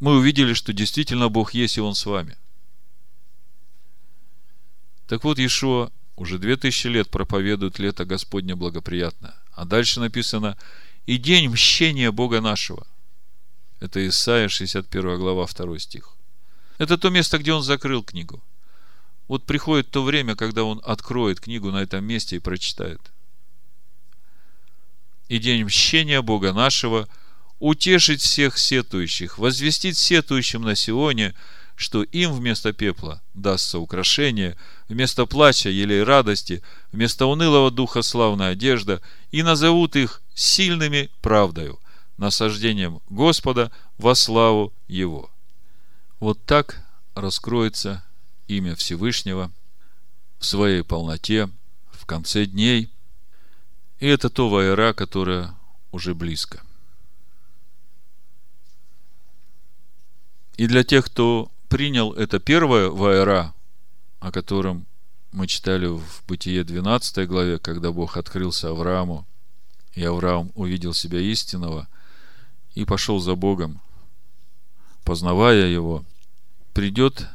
мы 0.00 0.16
увидели, 0.16 0.54
что 0.54 0.72
действительно 0.72 1.28
Бог 1.28 1.54
есть, 1.54 1.76
и 1.76 1.80
Он 1.80 1.94
с 1.94 2.06
вами. 2.06 2.36
Так 5.10 5.24
вот, 5.24 5.40
Иешуа 5.40 5.90
уже 6.14 6.38
две 6.38 6.56
тысячи 6.56 6.86
лет 6.86 7.10
проповедует 7.10 7.80
лето 7.80 8.04
Господне 8.04 8.54
благоприятно. 8.54 9.34
А 9.50 9.64
дальше 9.64 9.98
написано, 9.98 10.56
и 11.04 11.18
день 11.18 11.48
мщения 11.48 12.12
Бога 12.12 12.40
нашего. 12.40 12.86
Это 13.80 14.06
Исайя, 14.06 14.46
61 14.46 15.18
глава, 15.18 15.48
2 15.52 15.78
стих. 15.80 16.14
Это 16.78 16.96
то 16.96 17.10
место, 17.10 17.38
где 17.38 17.52
он 17.52 17.64
закрыл 17.64 18.04
книгу. 18.04 18.40
Вот 19.26 19.44
приходит 19.46 19.90
то 19.90 20.04
время, 20.04 20.36
когда 20.36 20.62
он 20.62 20.80
откроет 20.84 21.40
книгу 21.40 21.72
на 21.72 21.82
этом 21.82 22.04
месте 22.04 22.36
и 22.36 22.38
прочитает– 22.38 23.00
и 25.30 25.38
день 25.38 25.64
мщения 25.64 26.22
Бога 26.22 26.52
нашего, 26.52 27.08
утешить 27.60 28.20
всех 28.20 28.58
сетующих, 28.58 29.38
возвестить 29.38 29.96
сетующим 29.96 30.62
на 30.62 30.74
Сионе, 30.74 31.34
что 31.80 32.02
им 32.02 32.34
вместо 32.34 32.74
пепла 32.74 33.22
дастся 33.32 33.78
украшение, 33.78 34.58
вместо 34.88 35.24
плача 35.24 35.70
елей 35.70 36.02
радости, 36.02 36.62
вместо 36.92 37.24
унылого 37.24 37.70
духа 37.70 38.02
славная 38.02 38.50
одежда, 38.50 39.00
и 39.30 39.42
назовут 39.42 39.96
их 39.96 40.20
сильными 40.34 41.08
правдою, 41.22 41.80
насаждением 42.18 43.00
Господа 43.08 43.72
во 43.96 44.14
славу 44.14 44.74
Его. 44.88 45.30
Вот 46.18 46.44
так 46.44 46.82
раскроется 47.14 48.04
имя 48.46 48.76
Всевышнего 48.76 49.50
в 50.38 50.44
своей 50.44 50.84
полноте 50.84 51.48
в 51.92 52.04
конце 52.04 52.44
дней. 52.44 52.90
И 54.00 54.06
это 54.06 54.28
то 54.28 54.50
вайра, 54.50 54.92
которое 54.92 55.54
уже 55.92 56.14
близко. 56.14 56.62
И 60.58 60.66
для 60.66 60.84
тех, 60.84 61.06
кто 61.06 61.50
принял 61.70 62.12
это 62.12 62.40
первое 62.40 62.90
вайра, 62.90 63.54
о 64.18 64.32
котором 64.32 64.86
мы 65.32 65.46
читали 65.46 65.86
в 65.86 66.24
Бытие 66.26 66.64
12 66.64 67.26
главе, 67.28 67.58
когда 67.58 67.92
Бог 67.92 68.16
открылся 68.16 68.70
Аврааму, 68.70 69.24
и 69.94 70.02
Авраам 70.04 70.50
увидел 70.56 70.92
себя 70.92 71.20
истинного 71.20 71.88
и 72.74 72.84
пошел 72.84 73.20
за 73.20 73.36
Богом, 73.36 73.80
познавая 75.04 75.68
его, 75.68 76.04
придет 76.74 77.28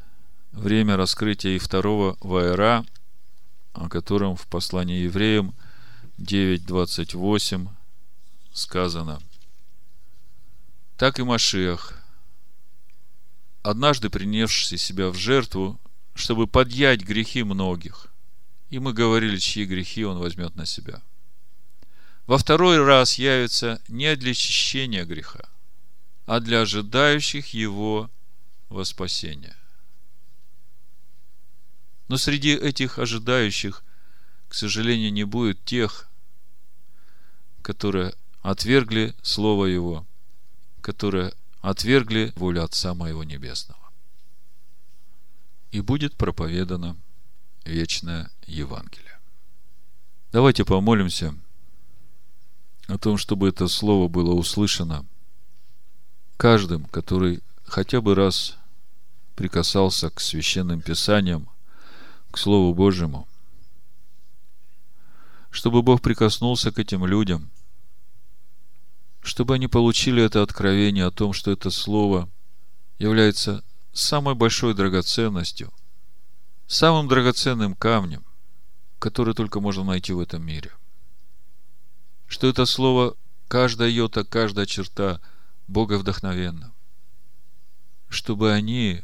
время 0.51 0.97
раскрытия 0.97 1.55
и 1.55 1.59
второго 1.59 2.17
вайра, 2.19 2.85
о 3.73 3.87
котором 3.87 4.35
в 4.35 4.47
послании 4.47 5.03
евреям 5.03 5.55
9.28 6.17 7.69
сказано. 8.53 9.21
Так 10.97 11.19
и 11.19 11.23
Машиах– 11.23 11.93
однажды 13.65 14.11
принесший 14.11 14.77
себя 14.77 15.09
в 15.09 15.15
жертву, 15.15 15.79
чтобы 16.13 16.45
подъять 16.45 17.01
грехи 17.01 17.41
многих. 17.41 18.07
И 18.69 18.77
мы 18.77 18.93
говорили, 18.93 19.37
чьи 19.37 19.65
грехи 19.65 20.05
он 20.05 20.19
возьмет 20.19 20.55
на 20.55 20.67
себя. 20.67 21.01
Во 22.27 22.37
второй 22.37 22.83
раз 22.83 23.15
явится 23.15 23.81
не 23.87 24.15
для 24.15 24.31
очищения 24.31 25.03
греха, 25.03 25.49
а 26.27 26.39
для 26.39 26.61
ожидающих 26.61 27.55
его 27.55 28.11
во 28.69 28.85
спасение. 28.85 29.55
Но 32.07 32.17
среди 32.17 32.53
этих 32.53 32.99
ожидающих, 32.99 33.83
к 34.47 34.53
сожалению, 34.53 35.11
не 35.11 35.23
будет 35.23 35.63
тех, 35.65 36.07
которые 37.63 38.13
отвергли 38.43 39.15
Слово 39.23 39.65
Его, 39.65 40.05
которые 40.81 41.33
отвергли 41.65 42.31
волю 42.35 42.63
Отца 42.63 42.93
Моего 42.93 43.23
Небесного. 43.23 43.79
И 45.71 45.81
будет 45.81 46.15
проповедано 46.15 46.95
вечное 47.65 48.29
Евангелие. 48.45 49.19
Давайте 50.31 50.63
помолимся 50.63 51.33
о 52.87 52.99
том, 52.99 53.17
чтобы 53.17 53.49
это 53.49 53.67
слово 53.67 54.07
было 54.07 54.35
услышано 54.35 55.07
каждым, 56.37 56.85
который 56.85 57.41
хотя 57.63 57.99
бы 57.99 58.13
раз 58.13 58.57
прикасался 59.35 60.11
к 60.11 60.19
священным 60.19 60.81
писаниям, 60.81 61.49
к 62.29 62.37
Слову 62.37 62.75
Божьему, 62.75 63.27
чтобы 65.49 65.81
Бог 65.81 66.01
прикоснулся 66.01 66.71
к 66.71 66.77
этим 66.77 67.07
людям– 67.07 67.49
чтобы 69.25 69.55
они 69.55 69.67
получили 69.67 70.21
это 70.21 70.43
откровение 70.43 71.03
о 71.05 71.11
том, 71.11 71.33
что 71.33 71.49
это 71.49 71.71
слово 71.71 72.29
является 72.99 73.63
самой 73.91 74.35
большой 74.35 74.75
драгоценностью, 74.75 75.73
самым 76.67 77.07
драгоценным 77.07 77.73
камнем, 77.73 78.23
который 78.99 79.33
только 79.33 79.59
можно 79.59 79.83
найти 79.83 80.13
в 80.13 80.19
этом 80.19 80.45
мире. 80.45 80.71
Что 82.27 82.47
это 82.47 82.67
слово, 82.67 83.17
каждая 83.47 83.89
йота, 83.89 84.25
каждая 84.25 84.67
черта 84.67 85.19
Бога 85.67 85.97
вдохновенна. 85.97 86.71
Чтобы 88.09 88.51
они 88.51 89.01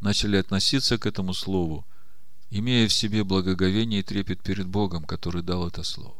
начали 0.00 0.36
относиться 0.36 0.98
к 0.98 1.06
этому 1.06 1.32
слову, 1.32 1.86
имея 2.50 2.88
в 2.88 2.92
себе 2.92 3.22
благоговение 3.22 4.00
и 4.00 4.02
трепет 4.02 4.42
перед 4.42 4.66
Богом, 4.66 5.04
который 5.04 5.42
дал 5.42 5.68
это 5.68 5.84
слово 5.84 6.19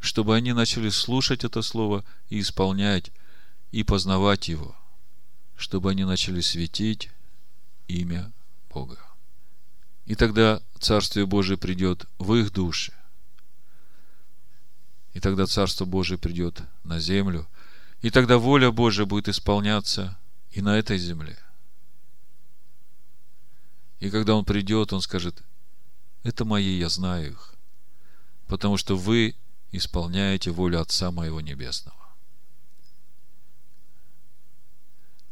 чтобы 0.00 0.34
они 0.34 0.52
начали 0.52 0.88
слушать 0.88 1.44
это 1.44 1.62
слово 1.62 2.04
и 2.30 2.40
исполнять, 2.40 3.12
и 3.70 3.84
познавать 3.84 4.48
его, 4.48 4.74
чтобы 5.56 5.90
они 5.90 6.04
начали 6.04 6.40
светить 6.40 7.10
имя 7.86 8.32
Бога. 8.72 8.98
И 10.06 10.14
тогда 10.14 10.60
Царствие 10.78 11.26
Божие 11.26 11.58
придет 11.58 12.06
в 12.18 12.34
их 12.34 12.52
души. 12.52 12.92
И 15.12 15.20
тогда 15.20 15.46
Царство 15.46 15.84
Божие 15.84 16.18
придет 16.18 16.62
на 16.82 16.98
землю. 16.98 17.46
И 18.00 18.10
тогда 18.10 18.38
воля 18.38 18.70
Божия 18.70 19.04
будет 19.04 19.28
исполняться 19.28 20.18
и 20.50 20.62
на 20.62 20.78
этой 20.78 20.98
земле. 20.98 21.38
И 23.98 24.08
когда 24.08 24.34
Он 24.34 24.44
придет, 24.44 24.92
Он 24.92 25.02
скажет, 25.02 25.42
это 26.22 26.44
мои, 26.44 26.78
я 26.78 26.88
знаю 26.88 27.32
их, 27.32 27.54
потому 28.46 28.78
что 28.78 28.96
вы 28.96 29.36
исполняете 29.72 30.50
волю 30.50 30.80
Отца 30.80 31.10
моего 31.10 31.40
Небесного. 31.40 31.96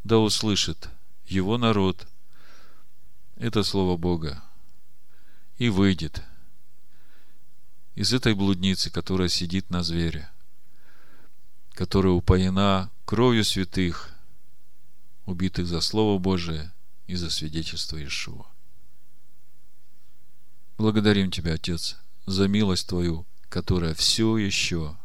Да 0.05 0.19
услышит 0.19 0.89
его 1.27 1.59
народ 1.59 2.07
это 3.37 3.63
Слово 3.63 3.97
Бога 3.97 4.43
и 5.59 5.69
выйдет 5.69 6.23
из 7.95 8.13
этой 8.13 8.35
блудницы, 8.35 8.91
которая 8.91 9.29
сидит 9.29 9.71
на 9.71 9.83
звере, 9.83 10.31
которая 11.73 12.13
упоена 12.13 12.91
кровью 13.05 13.45
святых, 13.45 14.15
убитых 15.27 15.67
за 15.67 15.81
Слово 15.81 16.19
Божие 16.19 16.73
и 17.07 17.17
за 17.17 17.29
свидетельство 17.31 17.97
Иешуа. 17.97 18.47
Благодарим 20.79 21.31
Тебя, 21.31 21.55
Отец, 21.55 21.97
за 22.27 22.47
милость 22.47 22.89
Твою, 22.89 23.27
которая 23.49 23.95
все 23.95 24.37
еще 24.37 24.97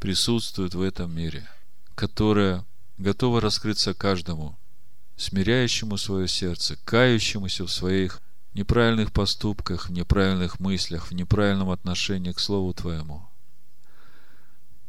присутствует 0.00 0.74
в 0.74 0.80
этом 0.80 1.14
мире, 1.14 1.48
которая 1.94 2.64
готова 2.98 3.40
раскрыться 3.40 3.94
каждому, 3.94 4.58
смиряющему 5.16 5.96
свое 5.96 6.28
сердце, 6.28 6.76
кающемуся 6.84 7.64
в 7.64 7.72
своих 7.72 8.20
неправильных 8.54 9.12
поступках, 9.12 9.88
в 9.88 9.92
неправильных 9.92 10.60
мыслях, 10.60 11.10
в 11.10 11.14
неправильном 11.14 11.70
отношении 11.70 12.32
к 12.32 12.40
Слову 12.40 12.72
Твоему. 12.72 13.26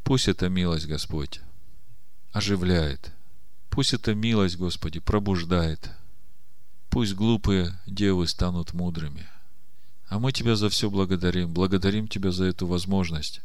Пусть 0.03 0.29
эта 0.29 0.47
милость, 0.47 0.87
Господь, 0.87 1.41
оживляет. 2.31 3.11
Пусть 3.69 3.93
эта 3.93 4.15
милость, 4.15 4.55
Господи, 4.55 4.99
пробуждает. 4.99 5.91
Пусть 6.89 7.13
глупые 7.13 7.77
девы 7.85 8.27
станут 8.27 8.73
мудрыми– 8.73 9.27
а 10.09 10.19
мы 10.19 10.31
Тебя 10.31 10.55
за 10.55 10.69
все 10.69 10.89
благодарим. 10.89 11.53
Благодарим 11.53 12.07
Тебя 12.07 12.31
за 12.31 12.45
эту 12.45 12.67
возможность 12.67 13.41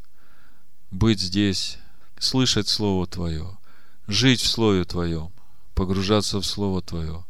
быть 0.93 1.21
здесь, 1.21 1.79
слышать 2.19 2.69
Слово 2.69 3.07
Твое, 3.07 3.59
жить 4.07 4.41
в 4.41 4.47
Слове 4.47 4.85
Твоем, 4.85 5.33
погружаться 5.75 6.39
в 6.39 6.47
Слово 6.47 6.83
Твое. 6.83 7.25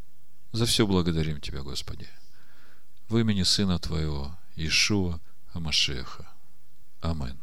За 0.51 0.67
все 0.67 0.87
благодарим 0.87 1.41
Тебя, 1.41 1.63
Господи. 1.63 2.09
В 3.09 3.17
имени 3.17 3.43
Сына 3.45 3.79
Твоего, 3.79 4.37
Ишуа 4.57 5.21
Амашеха. 5.53 6.29
Амин. 7.01 7.39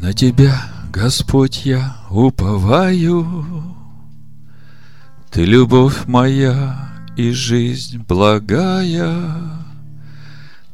На 0.00 0.12
Тебя, 0.12 0.70
Господь, 0.92 1.66
я 1.66 2.06
уповаю, 2.08 3.77
ты 5.38 5.44
любовь 5.44 6.08
моя 6.08 6.90
и 7.16 7.30
жизнь 7.30 7.98
благая, 8.08 9.22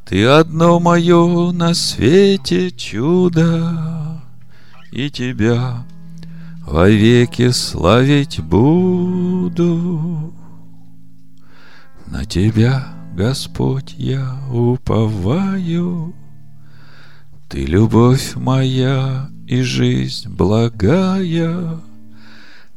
Ты 0.07 0.25
одно 0.25 0.81
мое 0.81 1.53
на 1.53 1.75
свете 1.75 2.71
чудо, 2.71 4.23
И 4.91 5.11
тебя 5.11 5.85
вовеки 6.67 7.51
славить 7.51 8.41
буду. 8.41 10.33
На 12.07 12.25
тебя, 12.25 12.89
Господь, 13.15 13.95
я 13.99 14.35
уповаю, 14.51 16.15
Ты 17.51 17.67
любовь 17.67 18.35
моя 18.35 19.29
и 19.47 19.61
жизнь 19.61 20.31
благая, 20.31 21.81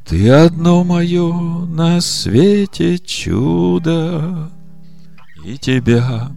ты 0.08 0.30
одно 0.30 0.84
мое 0.86 1.34
на 1.66 2.00
свете 2.00 2.98
чудо, 2.98 4.50
И 5.44 5.58
тебя 5.58 6.32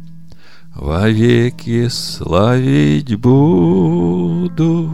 вовеки 0.74 1.88
славить 1.88 3.14
буду. 3.16 4.90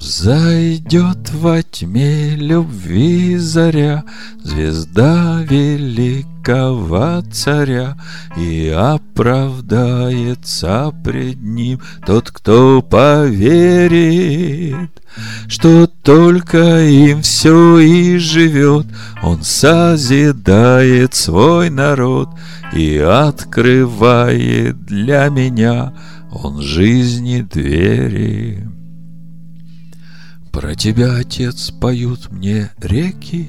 Зайдет 0.00 1.30
во 1.30 1.62
тьме 1.62 2.34
любви 2.34 3.36
заря, 3.36 4.04
Звезда 4.42 5.42
великого 5.42 7.22
царя, 7.30 7.98
И 8.34 8.74
оправдается 8.74 10.90
пред 11.04 11.42
ним 11.42 11.82
Тот, 12.06 12.30
кто 12.30 12.80
поверит, 12.80 14.88
Что 15.48 15.86
только 15.86 16.80
им 16.80 17.20
все 17.20 17.78
и 17.78 18.16
живет, 18.16 18.86
Он 19.22 19.42
созидает 19.42 21.14
свой 21.14 21.68
народ 21.68 22.30
И 22.72 22.96
открывает 22.96 24.82
для 24.86 25.28
меня 25.28 25.92
Он 26.32 26.62
жизни 26.62 27.42
двери. 27.42 28.66
Про 30.52 30.74
тебя, 30.74 31.14
Отец, 31.16 31.70
поют 31.70 32.30
мне 32.30 32.70
реки, 32.80 33.48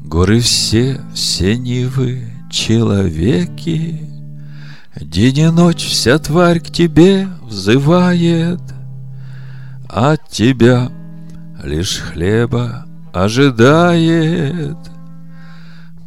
Горы 0.00 0.40
все, 0.40 1.00
все 1.14 1.56
нивы, 1.56 2.24
человеки. 2.50 4.00
День 5.00 5.38
и 5.38 5.46
ночь 5.48 5.84
вся 5.84 6.18
тварь 6.18 6.58
к 6.58 6.70
тебе 6.70 7.28
взывает, 7.42 8.60
От 9.88 10.28
тебя 10.28 10.90
лишь 11.62 11.98
хлеба 11.98 12.86
ожидает. 13.12 14.76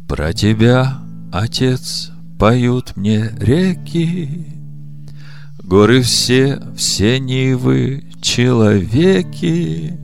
Про 0.06 0.32
тебя, 0.34 0.98
Отец, 1.32 2.10
поют 2.38 2.96
мне 2.96 3.30
реки, 3.38 4.46
Горы 5.62 6.02
все, 6.02 6.60
все 6.76 7.18
нивы, 7.18 8.04
человеки. 8.24 9.98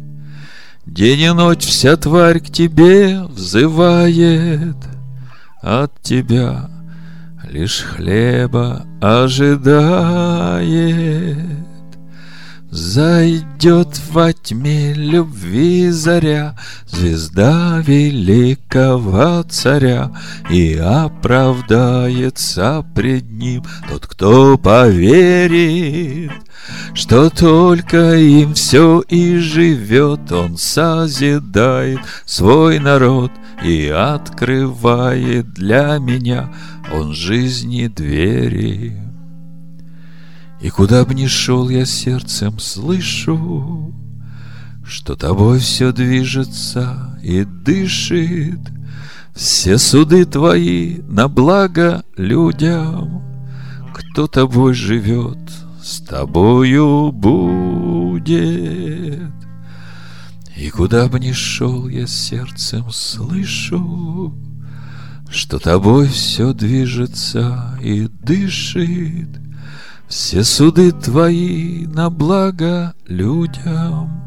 День 0.87 1.21
и 1.21 1.31
ночь 1.31 1.65
вся 1.65 1.97
тварь 1.97 2.41
к 2.41 2.51
тебе 2.51 3.23
взывает, 3.23 4.77
От 5.63 6.01
тебя 6.03 6.71
лишь 7.49 7.81
хлеба 7.81 8.85
ожидает. 9.01 9.79
Зайдет 12.71 14.01
во 14.13 14.33
тьме 14.33 14.95
любви 14.95 15.91
заря, 15.91 16.57
Звезда 16.87 17.83
великого 17.85 19.43
царя, 19.43 20.13
И 20.49 20.77
оправдается 20.77 22.87
пред 22.95 23.29
ним 23.29 23.65
Тот, 23.89 24.07
кто 24.07 24.57
поверит, 24.57 26.31
Что 26.95 27.29
только 27.29 28.15
им 28.15 28.55
все 28.55 29.01
и 29.01 29.39
живет, 29.39 30.31
Он 30.31 30.57
созидает 30.57 31.99
свой 32.25 32.79
народ 32.79 33.33
И 33.65 33.89
открывает 33.89 35.53
для 35.55 35.99
меня 35.99 36.55
Он 36.93 37.15
жизни 37.15 37.89
двери. 37.89 39.10
И 40.61 40.69
куда 40.69 41.05
б 41.07 41.15
ни 41.15 41.27
шел 41.27 41.71
я 41.71 41.87
сердцем 41.87 42.59
слышу, 42.59 43.95
Что 44.85 45.17
тобой 45.17 45.59
все 45.59 45.91
движется 45.91 47.19
и 47.23 47.45
дышит, 47.45 48.61
Все 49.35 49.79
суды 49.79 50.27
твои 50.27 50.99
на 51.09 51.29
благо 51.29 52.05
людям, 52.17 53.23
Кто 53.95 54.27
тобой 54.27 54.75
живет, 54.75 55.39
с 55.83 56.01
тобою 56.01 57.11
будет. 57.11 58.29
И 60.57 60.69
куда 60.69 61.09
бы 61.09 61.19
ни 61.21 61.33
шел 61.33 61.89
я 61.89 62.07
сердцем 62.07 62.91
слышу, 62.91 64.35
Что 65.31 65.59
тобой 65.59 66.07
все 66.09 66.53
движется 66.53 67.79
и 67.81 68.09
дышит, 68.09 69.41
все 70.11 70.43
суды 70.43 70.91
твои 70.91 71.87
на 71.87 72.11
благо 72.11 72.95
людям, 73.07 74.21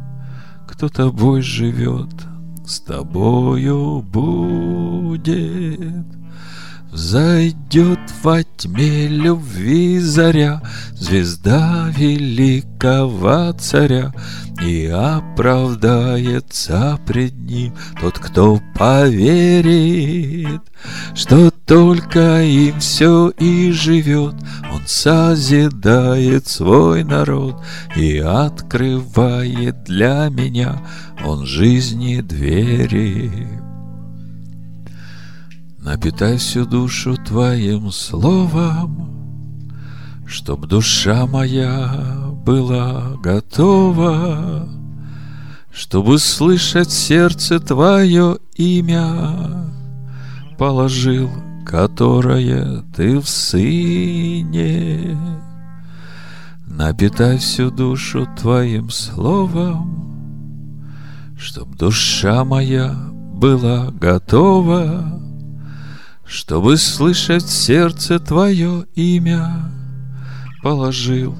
Кто 0.65 0.87
тобой 0.87 1.41
живет, 1.41 2.09
с 2.65 2.79
тобою 2.79 4.01
будет. 4.01 5.43
Зайдет 6.93 7.99
во 8.21 8.43
тьме 8.43 9.07
любви 9.07 9.99
заря, 9.99 10.61
Звезда 10.93 11.91
великого 11.97 13.51
царя, 13.53 14.13
И 14.61 14.85
оправдается 14.85 16.99
пред 17.07 17.33
ним 17.33 17.73
Тот, 17.99 18.19
кто 18.19 18.61
поверит, 18.77 20.61
Что 21.15 21.49
только 21.65 22.43
им 22.43 22.79
все 22.79 23.29
и 23.39 23.71
живет, 23.71 24.35
Он 24.71 24.83
созидает 24.85 26.47
свой 26.47 27.03
народ 27.03 27.59
И 27.95 28.19
открывает 28.19 29.83
для 29.83 30.29
меня 30.29 30.79
Он 31.25 31.47
жизни 31.47 32.21
двери. 32.21 33.63
Напитай 35.83 36.37
всю 36.37 36.65
душу 36.65 37.17
Твоим 37.17 37.91
словом, 37.91 39.09
Чтоб 40.25 40.65
душа 40.65 41.25
моя 41.25 42.23
была 42.45 43.17
готова, 43.21 44.65
Чтобы 45.73 46.19
слышать 46.19 46.89
сердце 46.89 47.59
Твое 47.59 48.37
имя, 48.55 49.73
Положил, 50.57 51.29
которое 51.65 52.85
Ты 52.95 53.19
в 53.19 53.27
Сыне. 53.27 55.17
Напитай 56.65 57.37
всю 57.39 57.69
душу 57.69 58.25
Твоим 58.39 58.89
словом, 58.89 59.99
Чтоб 61.37 61.75
душа 61.75 62.45
моя 62.45 62.95
была 63.33 63.91
готова, 63.91 65.22
чтобы 66.25 66.77
слышать 66.77 67.47
сердце 67.47 68.19
твое 68.19 68.85
имя, 68.95 69.71
Положил, 70.61 71.37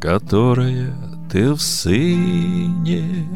которое 0.00 0.94
ты 1.30 1.52
в 1.52 1.60
сыне. 1.60 3.28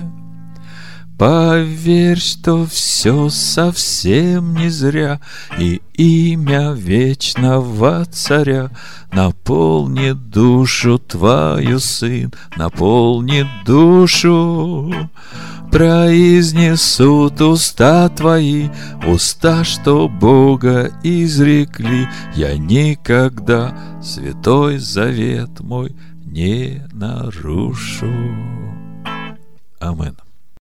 Поверь, 1.21 2.19
что 2.19 2.65
все 2.65 3.29
совсем 3.29 4.55
не 4.55 4.71
зря, 4.71 5.21
И 5.59 5.83
имя 5.93 6.73
вечного 6.73 8.07
царя 8.07 8.71
Наполнит 9.13 10.31
душу 10.31 10.99
твою, 10.99 11.79
сын, 11.79 12.33
Наполнит 12.57 13.47
душу 13.67 15.11
Произнесут 15.71 17.41
уста 17.41 18.09
твои, 18.09 18.69
уста, 19.07 19.63
что 19.65 20.09
Бога 20.09 20.91
изрекли, 21.03 22.09
Я 22.35 22.57
никогда 22.59 23.75
святой 24.03 24.79
завет 24.79 25.61
мой 25.61 25.95
не 26.25 26.83
нарушу. 26.93 28.13
Аминь. 29.79 30.17